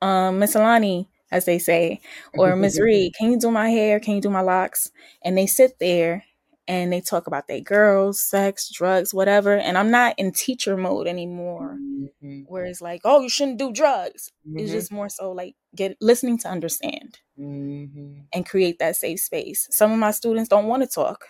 um, 0.00 0.38
Miss 0.38 0.54
Alani, 0.54 1.08
as 1.30 1.44
they 1.44 1.58
say, 1.58 2.00
or 2.34 2.56
Miss 2.56 2.80
Reed, 2.80 3.14
can 3.18 3.30
you 3.30 3.38
do 3.38 3.50
my 3.50 3.70
hair? 3.70 4.00
Can 4.00 4.14
you 4.14 4.20
do 4.20 4.30
my 4.30 4.40
locks? 4.40 4.90
And 5.22 5.36
they 5.36 5.46
sit 5.46 5.78
there 5.78 6.24
and 6.68 6.92
they 6.92 7.00
talk 7.00 7.26
about 7.26 7.48
their 7.48 7.62
girls, 7.62 8.20
sex, 8.20 8.68
drugs, 8.68 9.14
whatever. 9.14 9.56
And 9.56 9.78
I'm 9.78 9.90
not 9.90 10.14
in 10.18 10.32
teacher 10.32 10.76
mode 10.76 11.06
anymore, 11.06 11.78
mm-hmm. 11.80 12.42
where 12.42 12.66
it's 12.66 12.82
like, 12.82 13.00
oh, 13.04 13.22
you 13.22 13.30
shouldn't 13.30 13.58
do 13.58 13.72
drugs. 13.72 14.30
Mm-hmm. 14.46 14.58
It's 14.58 14.70
just 14.70 14.92
more 14.92 15.08
so 15.08 15.32
like 15.32 15.56
get 15.74 15.96
listening 16.02 16.38
to 16.40 16.48
understand 16.48 17.18
mm-hmm. 17.40 18.20
and 18.34 18.46
create 18.46 18.78
that 18.80 18.96
safe 18.96 19.20
space. 19.20 19.66
Some 19.70 19.90
of 19.90 19.98
my 19.98 20.10
students 20.10 20.50
don't 20.50 20.66
want 20.66 20.82
to 20.82 20.88
talk; 20.88 21.24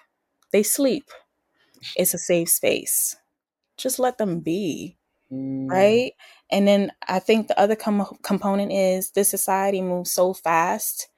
they 0.53 0.64
sleep. 0.64 1.05
It's 1.94 2.14
a 2.14 2.18
safe 2.18 2.51
space. 2.51 3.16
Just 3.77 4.01
let 4.01 4.18
them 4.18 4.40
be, 4.40 4.98
mm. 5.33 5.70
right? 5.70 6.12
And 6.51 6.66
then 6.66 6.90
I 7.07 7.20
think 7.20 7.46
the 7.46 7.61
other 7.61 7.77
com- 7.77 8.18
component 8.24 8.72
is 8.72 9.12
this 9.12 9.31
society 9.31 9.81
moves 9.83 10.11
so 10.11 10.35
fast 10.35 11.09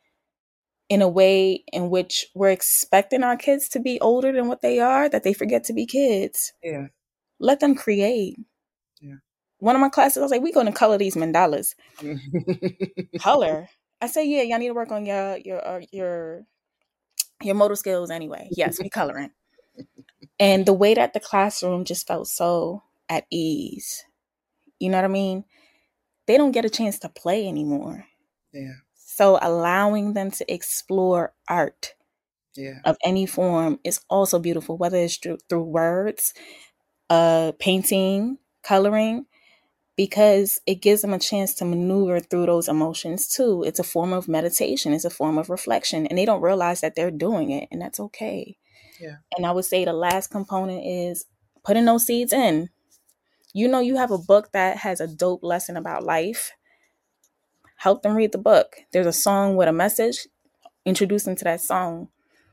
in 0.91 1.03
a 1.03 1.09
way 1.09 1.63
in 1.73 1.89
which 1.89 2.27
we're 2.35 2.51
expecting 2.51 3.23
our 3.23 3.37
kids 3.37 3.69
to 3.71 3.81
be 3.81 4.01
older 4.01 4.33
than 4.33 4.49
what 4.49 4.61
they 4.61 4.81
are 4.81 5.09
that 5.09 5.23
they 5.23 5.33
forget 5.33 5.63
to 5.65 5.73
be 5.73 5.87
kids. 5.87 6.53
Yeah. 6.63 6.89
Let 7.39 7.61
them 7.61 7.77
create. 7.77 8.37
Yeah. 9.01 9.15
One 9.59 9.77
of 9.77 9.81
my 9.81 9.89
classes, 9.89 10.19
I 10.19 10.23
was 10.23 10.33
like, 10.33 10.43
we're 10.43 10.53
going 10.53 10.67
to 10.67 10.73
color 10.73 10.99
these 10.99 11.15
mandalas. 11.15 11.75
color. 13.21 13.69
I 14.01 14.09
say, 14.09 14.27
yeah, 14.27 14.43
y'all 14.43 14.59
need 14.59 14.69
to 14.69 14.75
work 14.75 14.91
on 14.91 15.07
your 15.07 15.37
your 15.39 15.67
uh, 15.67 15.81
your 15.93 16.43
your 17.43 17.55
motor 17.55 17.77
skills 17.77 18.11
anyway. 18.11 18.49
Yes, 18.51 18.81
we 18.81 18.91
coloring. 18.91 19.31
and 20.41 20.67
the 20.67 20.73
way 20.73 20.95
that 20.95 21.13
the 21.13 21.21
classroom 21.21 21.85
just 21.85 22.07
felt 22.07 22.27
so 22.27 22.83
at 23.09 23.27
ease. 23.31 24.05
You 24.81 24.89
know 24.89 24.99
what 24.99 25.05
I 25.05 25.09
mean? 25.09 25.45
They 26.27 26.37
don't 26.37 26.53
get 26.53 26.65
a 26.65 26.71
chance 26.71 26.99
to 27.01 27.09
play 27.09 27.47
anymore. 27.47 28.07
Yeah. 28.53 28.73
So 29.13 29.41
allowing 29.43 30.13
them 30.13 30.31
to 30.31 30.55
explore 30.55 31.35
art 31.49 31.95
yeah. 32.55 32.79
of 32.85 32.97
any 33.05 33.27
form 33.27 33.81
is 33.83 34.01
also 34.09 34.39
beautiful, 34.39 34.77
whether 34.77 34.99
it's 34.99 35.17
through, 35.17 35.39
through 35.49 35.65
words, 35.65 36.33
uh, 37.11 37.51
painting, 37.59 38.39
coloring, 38.63 39.27
because 39.97 40.61
it 40.65 40.77
gives 40.77 41.03
them 41.03 41.13
a 41.13 41.19
chance 41.19 41.55
to 41.55 41.65
maneuver 41.65 42.21
through 42.21 42.47
those 42.47 42.69
emotions 42.69 43.27
too. 43.27 43.65
It's 43.65 43.81
a 43.81 43.85
form 43.85 44.13
of 44.13 44.29
meditation, 44.29 44.93
it's 44.93 45.05
a 45.05 45.11
form 45.11 45.39
of 45.39 45.51
reflection, 45.51 46.07
and 46.07 46.17
they 46.17 46.25
don't 46.25 46.41
realize 46.41 46.81
that 46.81 46.95
they're 46.95 47.11
doing 47.11 47.51
it, 47.51 47.67
and 47.73 47.83
that's 47.83 47.99
okay. 47.99 48.57
Yeah. 49.01 49.17
And 49.37 49.45
I 49.45 49.51
would 49.51 49.65
say 49.65 49.85
the 49.85 49.93
last 49.93 50.29
component 50.31 50.87
is 50.87 51.25
putting 51.65 51.85
those 51.85 52.07
seeds 52.07 52.33
in. 52.33 52.71
You 53.53 53.67
know, 53.67 53.81
you 53.81 53.97
have 53.97 54.13
a 54.13 54.19
book 54.19 54.53
that 54.53 54.77
has 54.79 55.01
a 55.01 55.09
dope 55.09 55.43
lesson 55.43 55.77
about 55.77 56.05
life 56.05 56.53
help 57.81 58.03
them 58.03 58.15
read 58.15 58.31
the 58.31 58.39
book. 58.39 58.77
There's 58.93 59.07
a 59.07 59.13
song 59.13 59.57
with 59.57 59.67
a 59.67 59.73
message, 59.73 60.29
introduce 60.85 61.25
them 61.25 61.35
to 61.37 61.45
that 61.45 61.63
song. 61.63 62.09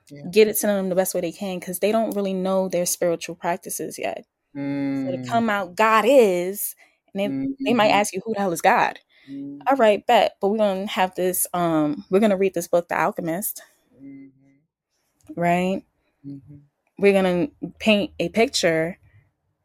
Yeah. 0.10 0.22
Get 0.32 0.48
it 0.48 0.56
to 0.60 0.68
them 0.68 0.88
the 0.88 0.96
best 0.96 1.13
way 1.13 1.20
they 1.20 1.34
can 1.34 1.60
because 1.60 1.80
they 1.80 1.92
don't 1.92 2.16
really 2.16 2.34
know 2.34 2.70
their 2.70 2.86
spiritual 2.86 3.36
practices 3.36 4.00
yet. 4.00 4.26
Mm. 4.56 5.06
So 5.06 5.12
to 5.12 5.18
mm. 5.18 5.28
come 5.28 5.50
out, 5.50 5.76
God 5.76 6.06
is, 6.08 6.76
and 7.13 7.20
they, 7.20 7.28
mm-hmm. 7.28 7.52
they 7.66 7.74
might 7.74 7.90
mm-hmm. 7.90 7.98
ask 7.98 8.13
you, 8.13 8.22
who 8.24 8.36
the 8.36 8.40
hell 8.40 8.54
is 8.54 8.62
God? 8.62 9.00
Mm-hmm. 9.30 9.68
All 9.68 9.76
right, 9.76 10.06
bet. 10.08 10.38
But 10.40 10.48
we're 10.48 10.60
gonna 10.60 10.88
have 10.88 11.13
this. 11.16 11.46
Um, 11.54 12.06
we're 12.10 12.22
gonna 12.22 12.38
read 12.38 12.54
this 12.54 12.70
book, 12.70 12.88
The 12.88 12.98
Alchemist. 12.98 13.62
Mm-hmm. 14.02 15.40
Right. 15.40 15.84
Mm-hmm. 16.26 16.56
We're 17.00 17.13
gonna 17.13 17.50
paint 17.80 18.13
a 18.18 18.30
picture, 18.30 18.98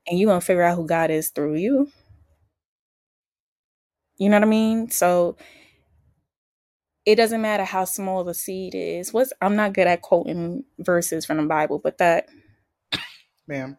and 0.08 0.18
you're 0.18 0.28
gonna 0.28 0.40
figure 0.40 0.64
out 0.64 0.76
who 0.76 0.88
God 0.88 1.12
is 1.12 1.28
through 1.28 1.54
you. 1.54 1.92
You 4.22 4.28
know 4.28 4.36
what 4.36 4.44
I 4.44 4.50
mean? 4.50 4.88
So 4.88 5.36
it 7.04 7.16
doesn't 7.16 7.42
matter 7.42 7.64
how 7.64 7.84
small 7.84 8.22
the 8.22 8.34
seed 8.34 8.72
is. 8.72 9.12
What's 9.12 9.32
I'm 9.40 9.56
not 9.56 9.72
good 9.72 9.88
at 9.88 10.00
quoting 10.00 10.62
verses 10.78 11.26
from 11.26 11.38
the 11.38 11.42
Bible, 11.42 11.80
but 11.82 11.98
that 11.98 12.28
ma'am. 13.48 13.76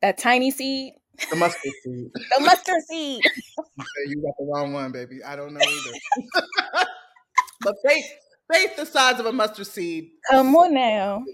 That 0.00 0.16
tiny 0.16 0.52
seed 0.52 0.94
The 1.28 1.34
mustard 1.34 1.72
seed. 1.82 2.10
the 2.14 2.40
mustard 2.40 2.82
seed. 2.88 3.20
you 4.06 4.22
got 4.22 4.34
the 4.38 4.46
wrong 4.48 4.72
one, 4.72 4.92
baby. 4.92 5.24
I 5.24 5.34
don't 5.34 5.54
know 5.54 5.60
either. 5.60 5.98
but 7.60 7.74
faith, 7.84 8.06
faith 8.52 8.76
the 8.76 8.86
size 8.86 9.18
of 9.18 9.26
a 9.26 9.32
mustard 9.32 9.66
seed. 9.66 10.10
Come 10.30 10.54
on 10.54 10.72
now. 10.72 11.24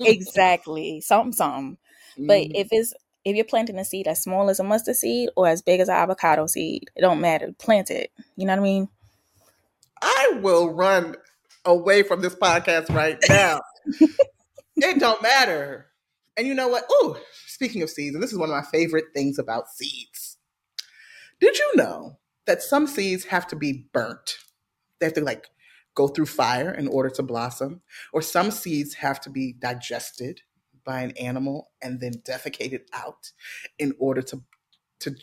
exactly. 0.00 1.00
Something, 1.02 1.32
something. 1.32 1.78
Mm-hmm. 2.14 2.26
But 2.26 2.40
if 2.50 2.66
it's 2.72 2.94
if 3.24 3.36
you're 3.36 3.44
planting 3.44 3.78
a 3.78 3.84
seed 3.84 4.06
as 4.06 4.22
small 4.22 4.48
as 4.50 4.60
a 4.60 4.64
mustard 4.64 4.96
seed 4.96 5.30
or 5.36 5.48
as 5.48 5.62
big 5.62 5.80
as 5.80 5.88
an 5.88 5.96
avocado 5.96 6.46
seed, 6.46 6.90
it 6.96 7.00
don't 7.00 7.20
matter. 7.20 7.52
Plant 7.58 7.90
it. 7.90 8.10
You 8.36 8.46
know 8.46 8.52
what 8.52 8.60
I 8.60 8.62
mean? 8.62 8.88
I 10.00 10.38
will 10.40 10.70
run 10.70 11.16
away 11.64 12.02
from 12.02 12.20
this 12.20 12.34
podcast 12.34 12.94
right 12.94 13.18
now. 13.28 13.60
it 14.76 14.98
don't 14.98 15.22
matter. 15.22 15.86
And 16.36 16.46
you 16.46 16.54
know 16.54 16.68
what? 16.68 16.84
Oh, 16.88 17.18
speaking 17.46 17.82
of 17.82 17.90
seeds, 17.90 18.14
and 18.14 18.22
this 18.22 18.32
is 18.32 18.38
one 18.38 18.48
of 18.48 18.54
my 18.54 18.62
favorite 18.70 19.06
things 19.14 19.38
about 19.38 19.68
seeds. 19.70 20.38
Did 21.40 21.58
you 21.58 21.72
know 21.74 22.18
that 22.46 22.62
some 22.62 22.86
seeds 22.86 23.24
have 23.26 23.46
to 23.48 23.56
be 23.56 23.86
burnt? 23.92 24.36
They 24.98 25.06
have 25.06 25.14
to 25.14 25.20
like 25.20 25.48
go 25.94 26.06
through 26.08 26.26
fire 26.26 26.72
in 26.72 26.86
order 26.86 27.10
to 27.10 27.22
blossom, 27.24 27.82
or 28.12 28.22
some 28.22 28.52
seeds 28.52 28.94
have 28.94 29.20
to 29.22 29.30
be 29.30 29.52
digested 29.52 30.42
by 30.88 31.02
an 31.02 31.10
animal 31.18 31.68
and 31.82 32.00
then 32.00 32.14
defecated 32.26 32.80
out 32.94 33.30
in 33.78 33.92
order 33.98 34.22
to 34.22 34.40
to 35.00 35.14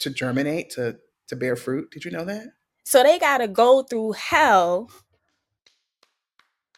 to 0.00 0.10
germinate 0.10 0.70
to 0.70 0.98
to 1.28 1.36
bear 1.36 1.54
fruit. 1.54 1.92
Did 1.92 2.04
you 2.04 2.10
know 2.10 2.24
that? 2.24 2.48
So 2.84 3.04
they 3.04 3.20
got 3.20 3.38
to 3.38 3.46
go 3.46 3.84
through 3.84 4.12
hell 4.12 4.90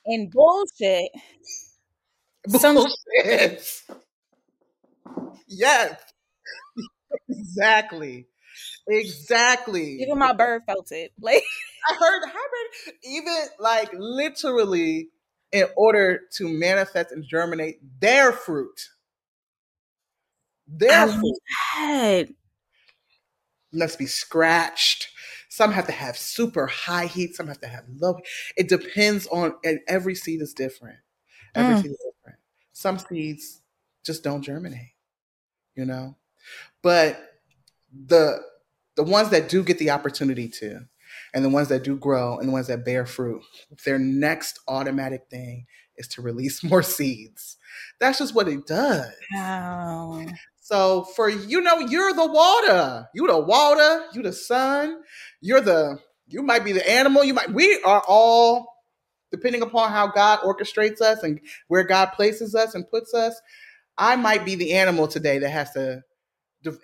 and 0.04 0.30
bullshit. 0.30 1.10
Bullshit. 2.46 3.62
Some... 3.62 3.86
yes. 5.48 6.02
exactly. 7.26 8.26
Exactly. 8.86 10.02
Even 10.02 10.18
my 10.18 10.34
bird 10.34 10.60
felt 10.66 10.92
it. 10.92 11.12
Like 11.18 11.42
I 11.88 11.94
heard, 11.94 12.22
I 12.22 12.28
heard 12.28 12.94
even 13.02 13.36
like 13.58 13.88
literally 13.94 15.08
in 15.54 15.66
order 15.76 16.22
to 16.32 16.48
manifest 16.48 17.12
and 17.12 17.24
germinate 17.24 17.78
their 18.00 18.32
fruit. 18.32 18.90
Their 20.66 21.08
I 21.08 21.20
fruit 21.76 22.36
must 23.72 23.98
be 23.98 24.06
scratched. 24.06 25.08
Some 25.48 25.70
have 25.70 25.86
to 25.86 25.92
have 25.92 26.18
super 26.18 26.66
high 26.66 27.06
heat. 27.06 27.36
Some 27.36 27.46
have 27.46 27.60
to 27.60 27.68
have 27.68 27.84
low. 27.88 28.18
It 28.56 28.68
depends 28.68 29.28
on, 29.28 29.54
and 29.62 29.78
every 29.86 30.16
seed 30.16 30.42
is 30.42 30.52
different. 30.52 30.98
Every 31.54 31.76
mm. 31.76 31.82
seed 31.82 31.92
is 31.92 32.04
different. 32.04 32.40
Some 32.72 32.98
seeds 32.98 33.62
just 34.04 34.24
don't 34.24 34.42
germinate, 34.42 34.94
you 35.76 35.84
know. 35.84 36.16
But 36.82 37.20
the 37.92 38.40
the 38.96 39.04
ones 39.04 39.30
that 39.30 39.48
do 39.48 39.62
get 39.62 39.78
the 39.78 39.90
opportunity 39.90 40.48
to, 40.48 40.80
and 41.34 41.44
the 41.44 41.50
ones 41.50 41.68
that 41.68 41.82
do 41.82 41.96
grow, 41.96 42.38
and 42.38 42.48
the 42.48 42.52
ones 42.52 42.68
that 42.68 42.84
bear 42.84 43.04
fruit, 43.04 43.42
their 43.84 43.98
next 43.98 44.60
automatic 44.68 45.22
thing 45.30 45.66
is 45.96 46.08
to 46.08 46.22
release 46.22 46.62
more 46.64 46.82
seeds. 46.82 47.56
That's 48.00 48.18
just 48.18 48.34
what 48.34 48.48
it 48.48 48.66
does. 48.66 49.12
Wow. 49.34 50.24
So 50.60 51.04
for 51.16 51.28
you 51.28 51.60
know, 51.60 51.80
you're 51.80 52.14
the 52.14 52.26
water. 52.26 53.06
You 53.14 53.26
the 53.26 53.38
water. 53.38 54.06
You 54.14 54.22
the 54.22 54.32
sun. 54.32 55.02
You're 55.40 55.60
the. 55.60 55.98
You 56.26 56.42
might 56.42 56.64
be 56.64 56.72
the 56.72 56.88
animal. 56.88 57.24
You 57.24 57.34
might. 57.34 57.50
We 57.50 57.82
are 57.84 58.02
all, 58.08 58.66
depending 59.30 59.60
upon 59.60 59.90
how 59.90 60.06
God 60.06 60.38
orchestrates 60.40 61.02
us 61.02 61.22
and 61.22 61.40
where 61.68 61.84
God 61.84 62.12
places 62.12 62.54
us 62.54 62.74
and 62.74 62.88
puts 62.88 63.12
us. 63.12 63.38
I 63.98 64.16
might 64.16 64.44
be 64.44 64.54
the 64.54 64.72
animal 64.72 65.06
today 65.06 65.38
that 65.38 65.50
has 65.50 65.72
to, 65.72 66.02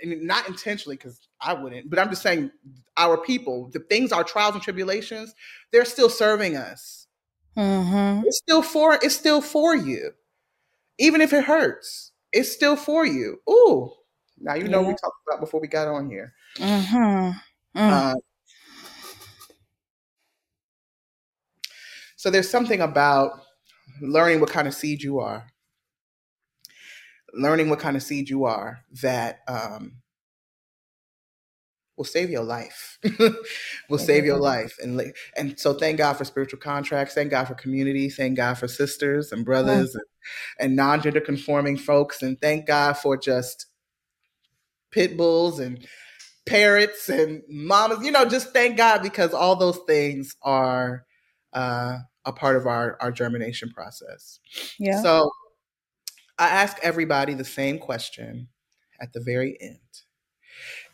not 0.03 0.47
intentionally 0.47 0.97
because 0.97 1.27
I 1.41 1.55
wouldn't, 1.55 1.89
but 1.89 1.99
I'm 1.99 2.11
just 2.11 2.23
saying 2.23 2.51
our 2.97 3.17
people, 3.17 3.71
the 3.73 3.81
things, 3.81 4.13
our 4.13 4.25
trials 4.25 4.55
and 4.55 4.63
tribulations, 4.63 5.35
they're 5.73 5.85
still 5.85 6.11
serving 6.11 6.57
us. 6.57 7.07
Mm-hmm. 7.57 8.27
It's 8.27 8.39
still 8.39 8.63
for. 8.63 8.95
It's 9.03 9.17
still 9.17 9.41
for 9.41 9.75
you, 9.75 10.13
even 10.99 11.21
if 11.21 11.33
it 11.33 11.45
hurts 11.45 12.11
it's 12.33 12.53
still 12.53 12.77
for 12.77 13.05
you. 13.05 13.41
Ooh, 13.49 13.93
now 14.39 14.55
you 14.55 14.69
know 14.69 14.83
yeah. 14.83 14.89
we 14.89 14.95
talked 14.95 15.17
about 15.27 15.41
before 15.41 15.61
we 15.61 15.69
got 15.69 15.89
on 15.89 16.09
here. 16.11 16.33
Mm-hmm. 16.57 17.31
Mm. 17.79 18.15
Uh, 18.15 18.15
so 22.17 22.31
there's 22.31 22.51
something 22.51 22.81
about 22.81 23.33
learning 24.01 24.41
what 24.41 24.51
kind 24.51 24.69
of 24.69 24.75
seed 24.75 25.03
you 25.03 25.21
are, 25.21 25.47
learning 27.33 27.69
what 27.69 27.79
kind 27.79 27.97
of 27.97 28.03
seed 28.03 28.29
you 28.29 28.45
are 28.45 28.81
that 29.03 29.41
um, 29.49 30.00
will 32.01 32.07
save 32.07 32.31
your 32.31 32.45
life. 32.45 32.99
will 33.91 33.99
save 33.99 34.25
your 34.25 34.39
life. 34.39 34.79
And 34.83 35.13
and 35.37 35.61
so 35.61 35.75
thank 35.75 35.99
God 35.99 36.15
for 36.15 36.25
spiritual 36.25 36.59
contracts. 36.59 37.13
Thank 37.13 37.31
God 37.31 37.45
for 37.45 37.53
community. 37.53 38.09
Thank 38.09 38.39
God 38.39 38.55
for 38.55 38.69
sisters 38.69 39.33
and 39.33 39.45
brothers 39.45 39.95
and, 39.95 40.05
and 40.59 40.77
non-gender 40.77 41.21
conforming 41.21 41.77
folks. 41.77 42.23
And 42.23 42.41
thank 42.41 42.67
God 42.67 42.95
for 42.95 43.19
just 43.19 43.67
pit 44.91 45.19
bulls 45.19 45.61
and 45.61 45.87
parrots 46.47 47.11
and 47.11 47.43
mamas. 47.51 48.03
You 48.03 48.13
know, 48.13 48.25
just 48.25 48.55
thank 48.55 48.79
God 48.79 49.03
because 49.03 49.35
all 49.35 49.57
those 49.57 49.81
things 49.87 50.35
are 50.41 51.05
uh, 51.53 51.99
a 52.25 52.33
part 52.33 52.57
of 52.57 52.67
our 52.67 52.97
our 53.03 53.13
germination 53.13 53.73
process. 53.73 54.41
Yeah. 54.79 55.03
So 55.03 55.31
I 56.39 56.49
ask 56.49 56.79
everybody 56.83 57.35
the 57.35 57.45
same 57.45 57.79
question 57.79 58.49
at 59.03 59.13
the 59.13 59.21
very 59.21 59.59
end 59.61 59.81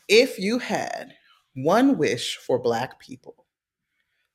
if 0.08 0.38
you 0.38 0.58
had 0.58 1.14
one 1.54 1.96
wish 1.98 2.36
for 2.36 2.58
Black 2.58 3.00
people 3.00 3.46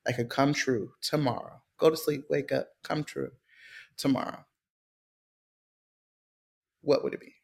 that 0.06 0.16
could 0.16 0.30
come 0.30 0.52
true 0.54 0.92
tomorrow, 1.02 1.62
go 1.78 1.90
to 1.90 1.96
sleep, 1.96 2.26
wake 2.30 2.52
up, 2.52 2.68
come 2.84 3.04
true 3.04 3.32
tomorrow, 3.96 4.44
what 6.82 7.02
would 7.02 7.14
it 7.14 7.20
be? 7.20 7.34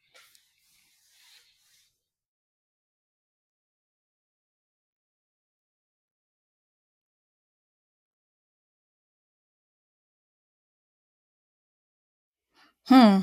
Hmm. 12.87 13.21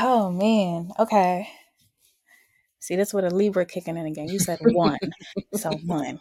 Oh 0.00 0.30
man. 0.32 0.90
Okay. 0.98 1.48
See, 2.80 2.96
that's 2.96 3.14
what 3.14 3.24
a 3.24 3.30
Libra 3.30 3.66
kicking 3.66 3.96
in 3.96 4.06
again. 4.06 4.28
You 4.28 4.38
said 4.38 4.58
one. 4.62 4.98
so 5.52 5.70
one. 5.86 6.18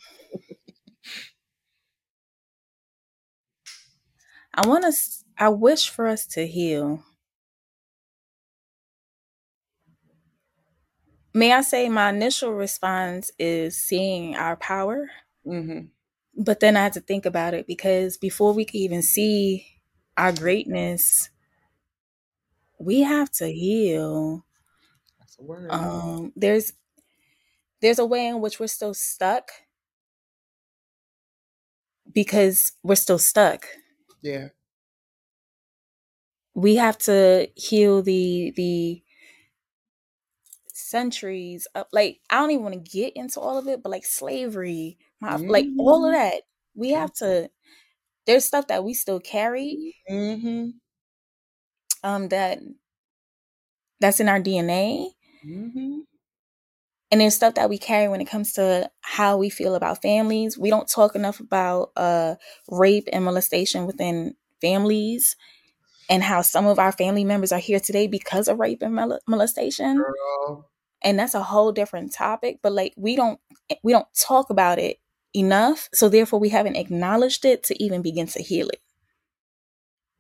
I 4.54 4.68
want 4.68 4.84
to 4.86 4.92
I 5.38 5.50
wish 5.50 5.90
for 5.90 6.08
us 6.08 6.26
to 6.28 6.46
heal. 6.46 7.04
May 11.34 11.54
I 11.54 11.62
say 11.62 11.90
my 11.90 12.10
initial 12.10 12.54
response 12.54 13.32
is 13.40 13.80
seeing 13.82 14.36
our 14.36 14.58
power. 14.58 15.10
Mm-hmm. 15.46 15.88
But 16.38 16.60
then 16.60 16.76
I 16.78 16.84
had 16.84 16.94
to 16.94 17.02
think 17.02 17.26
about 17.26 17.54
it 17.54 17.68
because 17.68 18.18
before 18.18 18.54
we 18.54 18.66
could 18.66 18.76
even 18.76 19.02
see 19.02 19.68
our 20.18 20.32
greatness, 20.32 21.30
we 22.80 23.02
have 23.02 23.30
to 23.34 23.48
heal. 23.52 24.46
That's 25.20 25.38
a 25.38 25.44
word. 25.44 25.70
Um, 25.70 26.32
there's 26.36 26.74
there's 27.82 28.00
a 28.00 28.06
way 28.06 28.28
in 28.28 28.42
which 28.42 28.60
we're 28.60 28.68
still 28.68 28.94
stuck 28.94 29.52
because 32.12 32.72
we're 32.82 32.96
still 32.96 33.20
stuck. 33.20 33.66
Yeah. 34.22 34.50
We 36.56 36.76
have 36.76 36.98
to 37.00 37.50
heal 37.56 38.02
the 38.02 38.54
the 38.56 39.04
centuries 40.68 41.68
of 41.76 41.86
like 41.92 42.22
I 42.30 42.38
don't 42.38 42.52
even 42.52 42.64
want 42.64 42.86
to 42.86 42.92
get 42.98 43.16
into 43.16 43.40
all 43.40 43.58
of 43.58 43.68
it, 43.68 43.84
but 43.84 43.90
like 43.90 44.06
slavery, 44.06 44.98
my, 45.20 45.34
mm-hmm. 45.34 45.50
like 45.50 45.66
all 45.78 46.06
of 46.06 46.14
mm-hmm. 46.14 46.22
that. 46.22 46.44
We 46.76 46.92
have 46.92 47.14
to 47.16 47.50
there's 48.26 48.46
stuff 48.46 48.68
that 48.68 48.84
we 48.84 48.94
still 48.94 49.20
carry. 49.20 49.96
Mm-hmm 50.10 50.70
um, 52.04 52.30
that 52.30 52.60
that's 54.00 54.20
in 54.20 54.30
our 54.30 54.40
DNA. 54.40 55.08
Mm-hmm. 55.46 56.00
And 57.12 57.22
there's 57.22 57.36
stuff 57.36 57.56
that 57.56 57.70
we 57.70 57.80
carry 57.80 58.08
when 58.08 58.22
it 58.22 58.30
comes 58.30 58.54
to 58.54 58.90
how 59.02 59.38
we 59.38 59.50
feel 59.50 59.74
about 59.74 60.02
families. 60.02 60.58
We 60.58 60.70
don't 60.70 60.88
talk 60.88 61.16
enough 61.16 61.40
about 61.40 61.92
uh, 61.96 62.36
rape 62.70 63.10
and 63.12 63.26
molestation 63.26 63.88
within 63.88 64.36
families 64.62 65.36
and 66.10 66.24
how 66.24 66.42
some 66.42 66.68
of 66.68 66.78
our 66.78 66.92
family 66.92 67.24
members 67.24 67.52
are 67.52 67.60
here 67.60 67.80
today 67.80 68.08
because 68.08 68.48
of 68.48 68.60
rape 68.60 68.82
and 68.82 68.96
mol- 68.96 69.20
molestation. 69.28 69.98
Girl. 69.98 70.70
And 71.02 71.18
that's 71.18 71.34
a 71.34 71.44
whole 71.44 71.72
different 71.72 72.14
topic, 72.14 72.60
but 72.62 72.74
like 72.74 72.94
we 72.98 73.16
don't 73.16 73.40
we 73.84 73.94
don't 73.94 74.08
talk 74.14 74.50
about 74.50 74.80
it 74.80 74.98
enough, 75.34 75.88
so 75.94 76.10
therefore 76.10 76.40
we 76.40 76.50
haven't 76.50 76.76
acknowledged 76.76 77.46
it 77.46 77.64
to 77.66 77.84
even 77.84 78.02
begin 78.02 78.28
to 78.28 78.42
heal 78.42 78.68
it. 78.68 78.82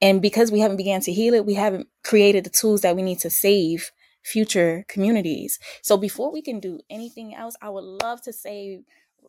And 0.01 0.21
because 0.21 0.51
we 0.51 0.59
haven't 0.59 0.77
began 0.77 1.01
to 1.01 1.13
heal 1.13 1.33
it, 1.33 1.45
we 1.45 1.55
haven't 1.55 1.88
created 2.03 2.43
the 2.43 2.49
tools 2.49 2.81
that 2.81 2.95
we 2.95 3.01
need 3.01 3.19
to 3.19 3.29
save 3.29 3.91
future 4.23 4.85
communities. 4.88 5.59
So 5.81 5.97
before 5.97 6.31
we 6.31 6.41
can 6.41 6.59
do 6.59 6.79
anything 6.89 7.35
else, 7.35 7.55
I 7.62 7.69
would 7.69 7.83
love 7.83 8.21
to 8.23 8.33
save 8.33 8.83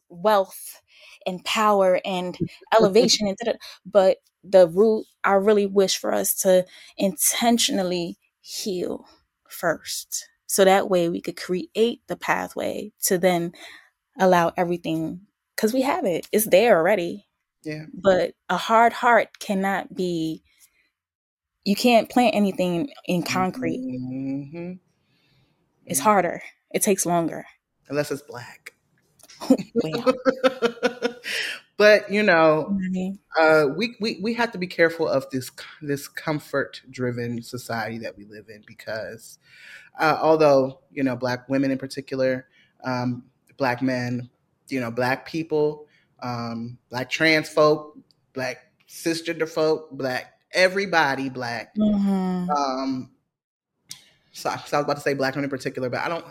wealth 0.09 0.83
and 1.27 1.45
power 1.45 2.01
and 2.05 2.37
elevation 2.75 3.27
and 3.29 3.37
but 3.85 4.19
the 4.43 4.69
root 4.69 5.07
I 5.25 5.33
really 5.33 5.67
wish 5.67 5.99
for 5.99 6.13
us 6.13 6.35
to 6.43 6.65
intentionally 6.97 8.17
heal 8.41 9.07
first. 9.49 10.29
So 10.47 10.65
that 10.65 10.89
way 10.89 11.09
we 11.09 11.21
could 11.21 11.37
create 11.37 12.01
the 12.07 12.17
pathway 12.17 12.93
to 13.05 13.19
then 13.19 13.53
allow 14.19 14.53
everything 14.57 15.23
because 15.55 15.73
we 15.73 15.83
have 15.83 16.05
it. 16.05 16.27
It's 16.33 16.47
there 16.47 16.77
already. 16.79 17.27
Yeah. 17.63 17.85
But 17.93 18.33
a 18.49 18.57
hard 18.57 18.93
heart 18.93 19.39
cannot 19.39 19.95
be 19.95 20.43
you 21.65 21.75
can't 21.75 22.09
plant 22.09 22.35
anything 22.35 22.91
in 23.07 23.23
concrete. 23.23 23.81
Mm-hmm. 23.81 24.73
It's 25.87 26.01
harder. 26.01 26.43
It 26.71 26.83
takes 26.83 27.05
longer. 27.05 27.45
Unless 27.89 28.11
it's 28.11 28.23
black. 28.23 28.75
but 31.77 32.11
you 32.11 32.23
know, 32.23 32.79
uh, 33.39 33.67
we, 33.77 33.97
we 34.01 34.21
we 34.23 34.35
have 34.35 34.53
to 34.53 34.59
be 34.59 34.67
careful 34.67 35.09
of 35.09 35.29
this 35.31 35.51
this 35.83 36.09
comfort 36.09 36.83
driven 36.91 37.43
society 37.43 37.99
that 37.99 38.17
we 38.17 38.25
live 38.27 38.49
in 38.49 38.63
because 38.67 39.39
uh, 39.99 40.19
although 40.21 40.81
you 40.93 41.03
know 41.03 41.17
black 41.17 41.49
women 41.49 41.71
in 41.71 41.79
particular, 41.79 42.47
um, 42.85 43.25
black 43.57 43.83
men, 43.83 44.29
you 44.69 44.81
know 44.81 44.91
black 44.91 45.27
people, 45.27 45.87
um, 46.23 46.79
black 46.91 47.11
trans 47.11 47.49
folk, 47.49 47.99
black 48.35 48.59
cisgender 48.89 49.49
folk, 49.49 49.91
black 49.93 50.40
everybody 50.53 51.29
black. 51.29 51.75
Mm-hmm. 51.77 52.51
Um, 52.51 53.11
so, 54.33 54.51
so, 54.67 54.77
I 54.77 54.81
was 54.81 54.85
about 54.85 54.97
to 54.97 55.01
say 55.01 55.15
black 55.15 55.35
men 55.35 55.45
in 55.45 55.51
particular, 55.51 55.89
but 55.91 56.01
I 56.01 56.09
don't. 56.09 56.25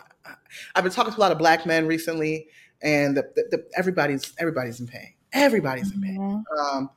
I've 0.76 0.84
been 0.84 0.94
talking 0.94 1.14
to 1.14 1.20
a 1.20 1.22
lot 1.22 1.32
of 1.32 1.38
black 1.38 1.66
men 1.66 1.86
recently, 1.86 2.48
and 2.82 3.16
the, 3.16 3.24
the, 3.36 3.44
the, 3.52 3.66
everybody's 3.78 4.34
everybody's 4.40 4.80
in 4.80 4.88
pain. 4.88 5.14
Everybody's 5.34 5.92
in 5.94 6.02
pain, 6.02 6.18
mm-hmm. 6.18 6.78
um, 6.78 6.90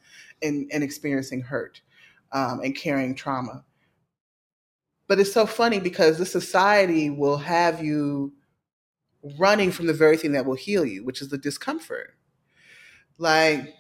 and 0.43 0.71
and 0.73 0.83
experiencing 0.83 1.43
hurt, 1.43 1.81
um, 2.33 2.61
and 2.61 2.77
carrying 2.77 3.15
trauma. 3.15 3.65
But 5.09 5.19
it's 5.19 5.33
so 5.33 5.45
funny 5.45 5.81
because 5.81 6.19
the 6.19 6.27
society 6.27 7.11
will 7.11 7.39
have 7.39 7.83
you 7.83 8.33
running 9.39 9.71
from 9.71 9.87
the 9.87 9.93
very 9.93 10.17
thing 10.17 10.33
that 10.33 10.47
will 10.47 10.55
heal 10.55 10.85
you, 10.85 11.05
which 11.05 11.21
is 11.21 11.29
the 11.29 11.39
discomfort. 11.39 12.17
Like, 13.19 13.75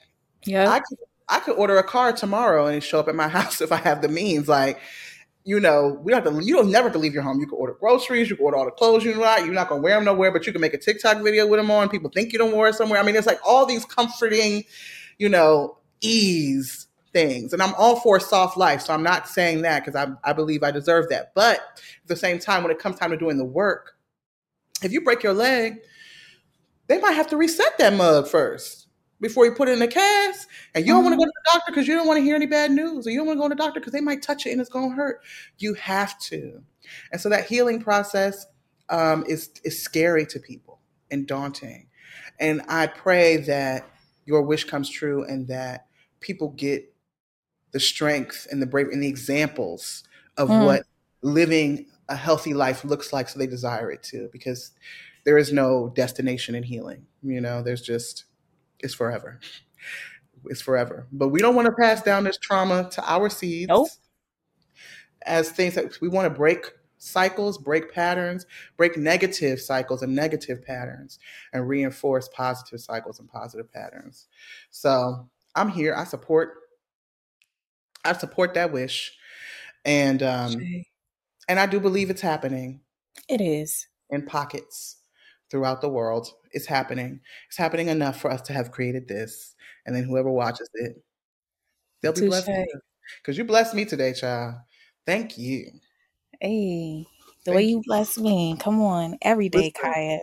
yeah, 0.44 0.70
I 0.70 0.80
I 1.28 1.40
could 1.40 1.56
order 1.56 1.78
a 1.78 1.82
car 1.82 2.12
tomorrow 2.12 2.66
and 2.66 2.82
show 2.82 3.00
up 3.00 3.08
at 3.08 3.14
my 3.14 3.28
house 3.38 3.60
if 3.60 3.72
I 3.72 3.76
have 3.76 4.02
the 4.02 4.08
means. 4.08 4.48
Like, 4.48 4.80
you 5.44 5.58
know, 5.58 5.98
we 6.02 6.12
don't 6.12 6.24
have 6.24 6.34
to, 6.34 6.44
you 6.44 6.54
don't 6.54 6.70
never 6.70 6.84
have 6.84 6.92
to 6.92 6.98
leave 6.98 7.14
your 7.14 7.22
home. 7.22 7.40
You 7.40 7.46
can 7.46 7.58
order 7.58 7.74
groceries, 7.74 8.30
you 8.30 8.36
can 8.36 8.44
order 8.44 8.56
all 8.56 8.64
the 8.64 8.70
clothes 8.70 9.04
you 9.04 9.18
want. 9.18 9.44
You're 9.44 9.54
not 9.54 9.68
to 9.70 9.76
wear 9.76 9.96
them 9.96 10.04
nowhere, 10.04 10.30
but 10.30 10.46
you 10.46 10.52
can 10.52 10.60
make 10.60 10.74
a 10.74 10.78
TikTok 10.78 11.22
video 11.22 11.46
with 11.46 11.58
them 11.58 11.70
on. 11.70 11.88
People 11.88 12.10
think 12.10 12.32
you 12.32 12.38
don't 12.38 12.56
wear 12.56 12.68
it 12.68 12.74
somewhere. 12.74 13.00
I 13.00 13.02
mean, 13.02 13.16
it's 13.16 13.26
like 13.26 13.40
all 13.44 13.66
these 13.66 13.84
comforting, 13.84 14.64
you 15.18 15.28
know, 15.28 15.78
ease 16.00 16.86
things. 17.12 17.52
And 17.52 17.62
I'm 17.62 17.74
all 17.74 17.96
for 17.96 18.16
a 18.16 18.20
soft 18.20 18.56
life. 18.56 18.82
So 18.82 18.94
I'm 18.94 19.02
not 19.02 19.28
saying 19.28 19.62
that 19.62 19.84
because 19.84 19.96
I, 19.96 20.12
I 20.28 20.32
believe 20.32 20.62
I 20.62 20.70
deserve 20.70 21.08
that. 21.10 21.32
But 21.34 21.58
at 21.58 22.06
the 22.06 22.16
same 22.16 22.38
time, 22.38 22.62
when 22.62 22.72
it 22.72 22.78
comes 22.78 22.98
time 22.98 23.10
to 23.10 23.16
doing 23.16 23.36
the 23.36 23.44
work, 23.44 23.96
if 24.82 24.92
you 24.92 25.02
break 25.02 25.22
your 25.22 25.34
leg, 25.34 25.78
they 26.86 26.98
might 26.98 27.12
have 27.12 27.28
to 27.28 27.36
reset 27.36 27.78
that 27.78 27.94
mug 27.94 28.28
first 28.28 28.81
before 29.22 29.46
you 29.46 29.52
put 29.52 29.68
it 29.68 29.72
in 29.72 29.80
a 29.80 29.88
cast. 29.88 30.48
And 30.74 30.84
you 30.84 30.92
don't 30.92 31.04
want 31.04 31.14
to 31.14 31.16
go 31.16 31.24
to 31.24 31.32
the 31.34 31.50
doctor 31.52 31.72
because 31.72 31.88
you 31.88 31.94
don't 31.94 32.06
want 32.06 32.18
to 32.18 32.22
hear 32.22 32.34
any 32.34 32.44
bad 32.44 32.72
news, 32.72 33.06
or 33.06 33.10
you 33.10 33.18
don't 33.18 33.28
want 33.28 33.38
to 33.38 33.40
go 33.40 33.48
to 33.48 33.54
the 33.54 33.62
doctor 33.62 33.80
because 33.80 33.94
they 33.94 34.00
might 34.00 34.20
touch 34.20 34.44
it 34.44 34.50
and 34.50 34.60
it's 34.60 34.68
going 34.68 34.90
to 34.90 34.96
hurt. 34.96 35.22
You 35.58 35.72
have 35.74 36.18
to. 36.20 36.60
And 37.12 37.20
so 37.20 37.30
that 37.30 37.46
healing 37.46 37.80
process 37.80 38.44
um, 38.90 39.24
is 39.26 39.50
is 39.64 39.82
scary 39.82 40.26
to 40.26 40.38
people 40.38 40.80
and 41.10 41.26
daunting. 41.26 41.86
And 42.38 42.60
I 42.68 42.88
pray 42.88 43.38
that 43.38 43.88
your 44.26 44.42
wish 44.42 44.64
comes 44.64 44.90
true 44.90 45.24
and 45.24 45.46
that 45.48 45.86
people 46.20 46.48
get 46.50 46.92
the 47.70 47.80
strength 47.80 48.46
and 48.50 48.60
the 48.60 48.66
brave 48.66 48.88
and 48.88 49.02
the 49.02 49.08
examples 49.08 50.04
of 50.36 50.48
mm. 50.48 50.64
what 50.64 50.82
living 51.22 51.86
a 52.08 52.16
healthy 52.16 52.52
life 52.52 52.84
looks 52.84 53.12
like 53.12 53.28
so 53.28 53.38
they 53.38 53.46
desire 53.46 53.90
it 53.90 54.02
too 54.02 54.28
because 54.32 54.72
there 55.24 55.38
is 55.38 55.52
no 55.52 55.88
destination 55.94 56.54
in 56.54 56.62
healing 56.62 57.06
you 57.22 57.40
know 57.40 57.62
there's 57.62 57.80
just 57.80 58.24
it's 58.82 58.94
forever. 58.94 59.40
It's 60.46 60.60
forever. 60.60 61.06
But 61.12 61.28
we 61.28 61.40
don't 61.40 61.54
want 61.54 61.66
to 61.66 61.72
pass 61.72 62.02
down 62.02 62.24
this 62.24 62.38
trauma 62.38 62.88
to 62.90 63.10
our 63.10 63.28
seeds 63.28 63.68
nope. 63.68 63.88
as 65.24 65.50
things 65.50 65.74
that 65.74 66.00
we 66.00 66.08
want 66.08 66.26
to 66.26 66.30
break 66.30 66.66
cycles, 66.98 67.58
break 67.58 67.92
patterns, 67.92 68.46
break 68.76 68.96
negative 68.96 69.60
cycles 69.60 70.02
and 70.02 70.14
negative 70.14 70.64
patterns, 70.64 71.18
and 71.52 71.68
reinforce 71.68 72.28
positive 72.28 72.80
cycles 72.80 73.20
and 73.20 73.28
positive 73.28 73.72
patterns. 73.72 74.28
So 74.70 75.28
I'm 75.54 75.68
here. 75.68 75.94
I 75.94 76.04
support. 76.04 76.54
I 78.04 78.14
support 78.14 78.54
that 78.54 78.72
wish, 78.72 79.16
and 79.84 80.22
um, 80.24 80.56
and 81.48 81.60
I 81.60 81.66
do 81.66 81.78
believe 81.78 82.10
it's 82.10 82.20
happening. 82.20 82.80
It 83.28 83.40
is 83.40 83.86
in 84.10 84.26
pockets 84.26 84.96
throughout 85.52 85.82
the 85.82 85.88
world. 85.88 86.32
It's 86.50 86.66
happening. 86.66 87.20
It's 87.46 87.58
happening 87.58 87.88
enough 87.88 88.20
for 88.20 88.30
us 88.30 88.40
to 88.42 88.52
have 88.54 88.72
created 88.72 89.06
this. 89.06 89.54
And 89.86 89.94
then 89.94 90.04
whoever 90.04 90.30
watches 90.30 90.68
it, 90.74 90.96
they'll 92.00 92.14
be 92.14 92.26
blessed. 92.26 92.50
Because 93.20 93.36
you 93.38 93.44
blessed 93.44 93.74
me 93.74 93.84
today, 93.84 94.14
child. 94.14 94.54
Thank 95.06 95.36
you. 95.36 95.66
Hey, 96.40 97.06
the 97.44 97.50
thank 97.50 97.56
way 97.56 97.62
you, 97.64 97.82
bless 97.86 98.18
me. 98.18 98.56
Come 98.58 98.80
on. 98.80 99.18
Every 99.20 99.48
day, 99.50 99.72
listen, 99.76 99.92
Kaya. 99.92 100.18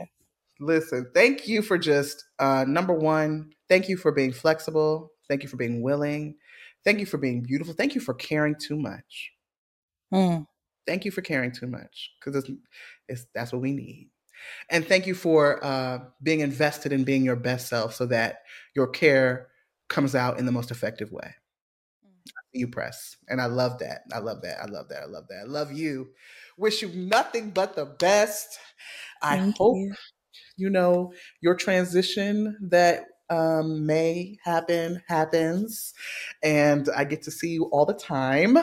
Listen, 0.60 1.12
thank 1.14 1.48
you 1.48 1.62
for 1.62 1.78
just 1.78 2.26
uh 2.40 2.66
number 2.68 2.94
one, 2.94 3.52
thank 3.70 3.88
you 3.88 3.96
for 3.96 4.12
being 4.12 4.34
flexible. 4.34 5.12
Thank 5.28 5.44
you 5.44 5.50
for 5.50 5.58
being 5.58 5.84
willing. 5.84 6.36
Thank 6.84 7.00
you 7.00 7.06
for 7.06 7.18
being 7.18 7.44
beautiful. 7.44 7.74
Thank 7.74 7.94
you 7.94 8.02
for 8.02 8.16
caring 8.16 8.56
too 8.60 8.78
much. 8.78 9.32
Mm. 10.12 10.48
Thank 10.88 11.06
you 11.06 11.12
for 11.12 11.22
caring 11.22 11.52
too 11.52 11.68
much 11.68 12.12
because 12.20 12.44
it's, 12.44 12.52
it's 13.08 13.26
that's 13.36 13.54
what 13.54 13.62
we 13.62 13.74
need. 13.74 14.10
And 14.70 14.86
thank 14.86 15.08
you 15.08 15.16
for 15.16 15.64
uh, 15.64 16.00
being 16.22 16.40
invested 16.42 16.92
in 16.92 17.04
being 17.04 17.24
your 17.24 17.36
best 17.36 17.68
self 17.68 17.96
so 17.96 18.06
that 18.08 18.44
your 18.76 18.88
care 18.88 19.48
comes 19.88 20.16
out 20.16 20.40
in 20.40 20.46
the 20.46 20.52
most 20.52 20.72
effective 20.72 21.12
way. 21.12 21.36
Mm. 22.06 22.32
You 22.54 22.68
press. 22.68 23.18
And 23.28 23.42
I 23.42 23.46
love 23.46 23.80
that. 23.80 24.02
I 24.14 24.20
love 24.20 24.42
that. 24.42 24.62
I 24.62 24.66
love 24.66 24.90
that. 24.90 25.04
I 25.04 25.06
love 25.06 25.28
that. 25.30 25.40
I 25.42 25.48
love 25.48 25.72
you. 25.72 26.10
Wish 26.58 26.82
you 26.82 26.90
nothing 26.90 27.52
but 27.52 27.76
the 27.76 27.86
best. 27.86 28.60
I 29.22 29.38
thank 29.38 29.58
hope 29.58 29.78
you. 29.78 29.94
you 30.58 30.70
know 30.70 31.14
your 31.42 31.56
transition 31.56 32.58
that 32.70 33.06
um, 33.30 33.86
may 33.86 34.38
happen 34.44 35.02
happens 35.08 35.94
and 36.44 36.90
I 36.96 37.04
get 37.04 37.22
to 37.24 37.32
see 37.32 37.50
you 37.50 37.66
all 37.66 37.86
the 37.86 37.94
time. 37.94 38.58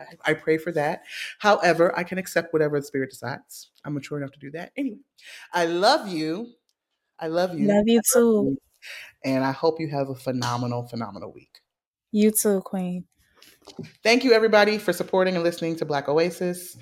I, 0.00 0.30
I 0.30 0.34
pray 0.34 0.58
for 0.58 0.72
that. 0.72 1.02
However, 1.38 1.96
I 1.98 2.04
can 2.04 2.18
accept 2.18 2.52
whatever 2.52 2.80
the 2.80 2.86
spirit 2.86 3.10
decides. 3.10 3.70
I'm 3.84 3.94
mature 3.94 4.18
enough 4.18 4.32
to 4.32 4.38
do 4.38 4.50
that. 4.52 4.72
Anyway, 4.76 5.00
I 5.52 5.66
love 5.66 6.08
you. 6.08 6.48
I 7.18 7.28
love 7.28 7.58
you. 7.58 7.68
Love 7.68 7.84
you 7.86 8.00
too. 8.12 8.56
And 9.24 9.44
I 9.44 9.52
hope 9.52 9.78
you 9.78 9.88
have 9.88 10.08
a 10.08 10.14
phenomenal, 10.14 10.86
phenomenal 10.86 11.32
week. 11.32 11.60
You 12.12 12.30
too, 12.30 12.62
Queen. 12.62 13.04
Thank 14.02 14.24
you, 14.24 14.32
everybody, 14.32 14.78
for 14.78 14.92
supporting 14.92 15.34
and 15.34 15.44
listening 15.44 15.76
to 15.76 15.84
Black 15.84 16.08
Oasis. 16.08 16.76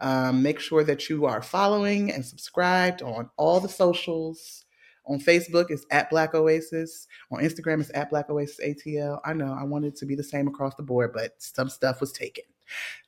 Um, 0.00 0.42
make 0.42 0.60
sure 0.60 0.84
that 0.84 1.08
you 1.08 1.26
are 1.26 1.42
following 1.42 2.12
and 2.12 2.24
subscribed 2.24 3.02
on 3.02 3.30
all 3.36 3.60
the 3.60 3.68
socials. 3.68 4.64
On 5.06 5.18
Facebook, 5.18 5.66
it's 5.68 5.86
at 5.90 6.10
Black 6.10 6.34
Oasis. 6.34 7.06
On 7.30 7.40
Instagram, 7.40 7.80
it's 7.80 7.90
at 7.94 8.10
Black 8.10 8.30
Oasis 8.30 8.60
ATL. 8.64 9.20
I 9.24 9.32
know 9.34 9.56
I 9.58 9.64
wanted 9.64 9.96
to 9.96 10.06
be 10.06 10.14
the 10.14 10.24
same 10.24 10.48
across 10.48 10.74
the 10.76 10.82
board, 10.82 11.12
but 11.12 11.34
some 11.38 11.68
stuff 11.68 12.00
was 12.00 12.12
taken. 12.12 12.44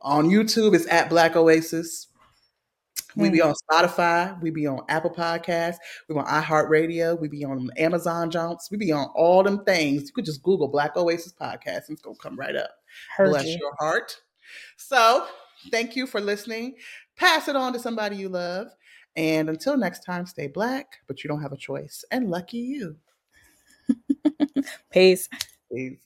On 0.02 0.28
YouTube, 0.28 0.74
it's 0.74 0.90
at 0.90 1.08
Black 1.08 1.36
Oasis. 1.36 2.08
We 3.16 3.30
be 3.30 3.38
mm. 3.38 3.46
on 3.46 3.54
Spotify. 3.70 4.40
We 4.42 4.50
be 4.50 4.66
on 4.66 4.80
Apple 4.88 5.10
Podcasts. 5.10 5.76
We 6.08 6.16
on 6.16 6.26
iHeartRadio. 6.26 7.18
We 7.18 7.28
be 7.28 7.44
on 7.44 7.70
Amazon 7.78 8.30
Jones. 8.30 8.68
We 8.70 8.76
be 8.76 8.92
on 8.92 9.08
all 9.14 9.42
them 9.42 9.64
things. 9.64 10.02
You 10.02 10.12
could 10.12 10.26
just 10.26 10.42
Google 10.42 10.68
Black 10.68 10.96
Oasis 10.96 11.32
Podcast 11.32 11.88
and 11.88 11.92
it's 11.96 12.02
gonna 12.02 12.16
come 12.16 12.38
right 12.38 12.54
up. 12.54 12.70
Heard 13.16 13.30
Bless 13.30 13.46
you. 13.46 13.58
your 13.58 13.74
heart. 13.78 14.20
So 14.76 15.26
thank 15.70 15.96
you 15.96 16.06
for 16.06 16.20
listening. 16.20 16.74
Pass 17.16 17.48
it 17.48 17.56
on 17.56 17.72
to 17.72 17.78
somebody 17.78 18.16
you 18.16 18.28
love. 18.28 18.68
And 19.16 19.48
until 19.48 19.78
next 19.78 20.04
time, 20.04 20.26
stay 20.26 20.46
black, 20.46 20.98
but 21.06 21.24
you 21.24 21.28
don't 21.28 21.40
have 21.40 21.52
a 21.52 21.56
choice. 21.56 22.04
And 22.10 22.30
lucky 22.30 22.58
you. 22.58 22.96
Peace. 24.92 25.28
Peace. 25.72 26.05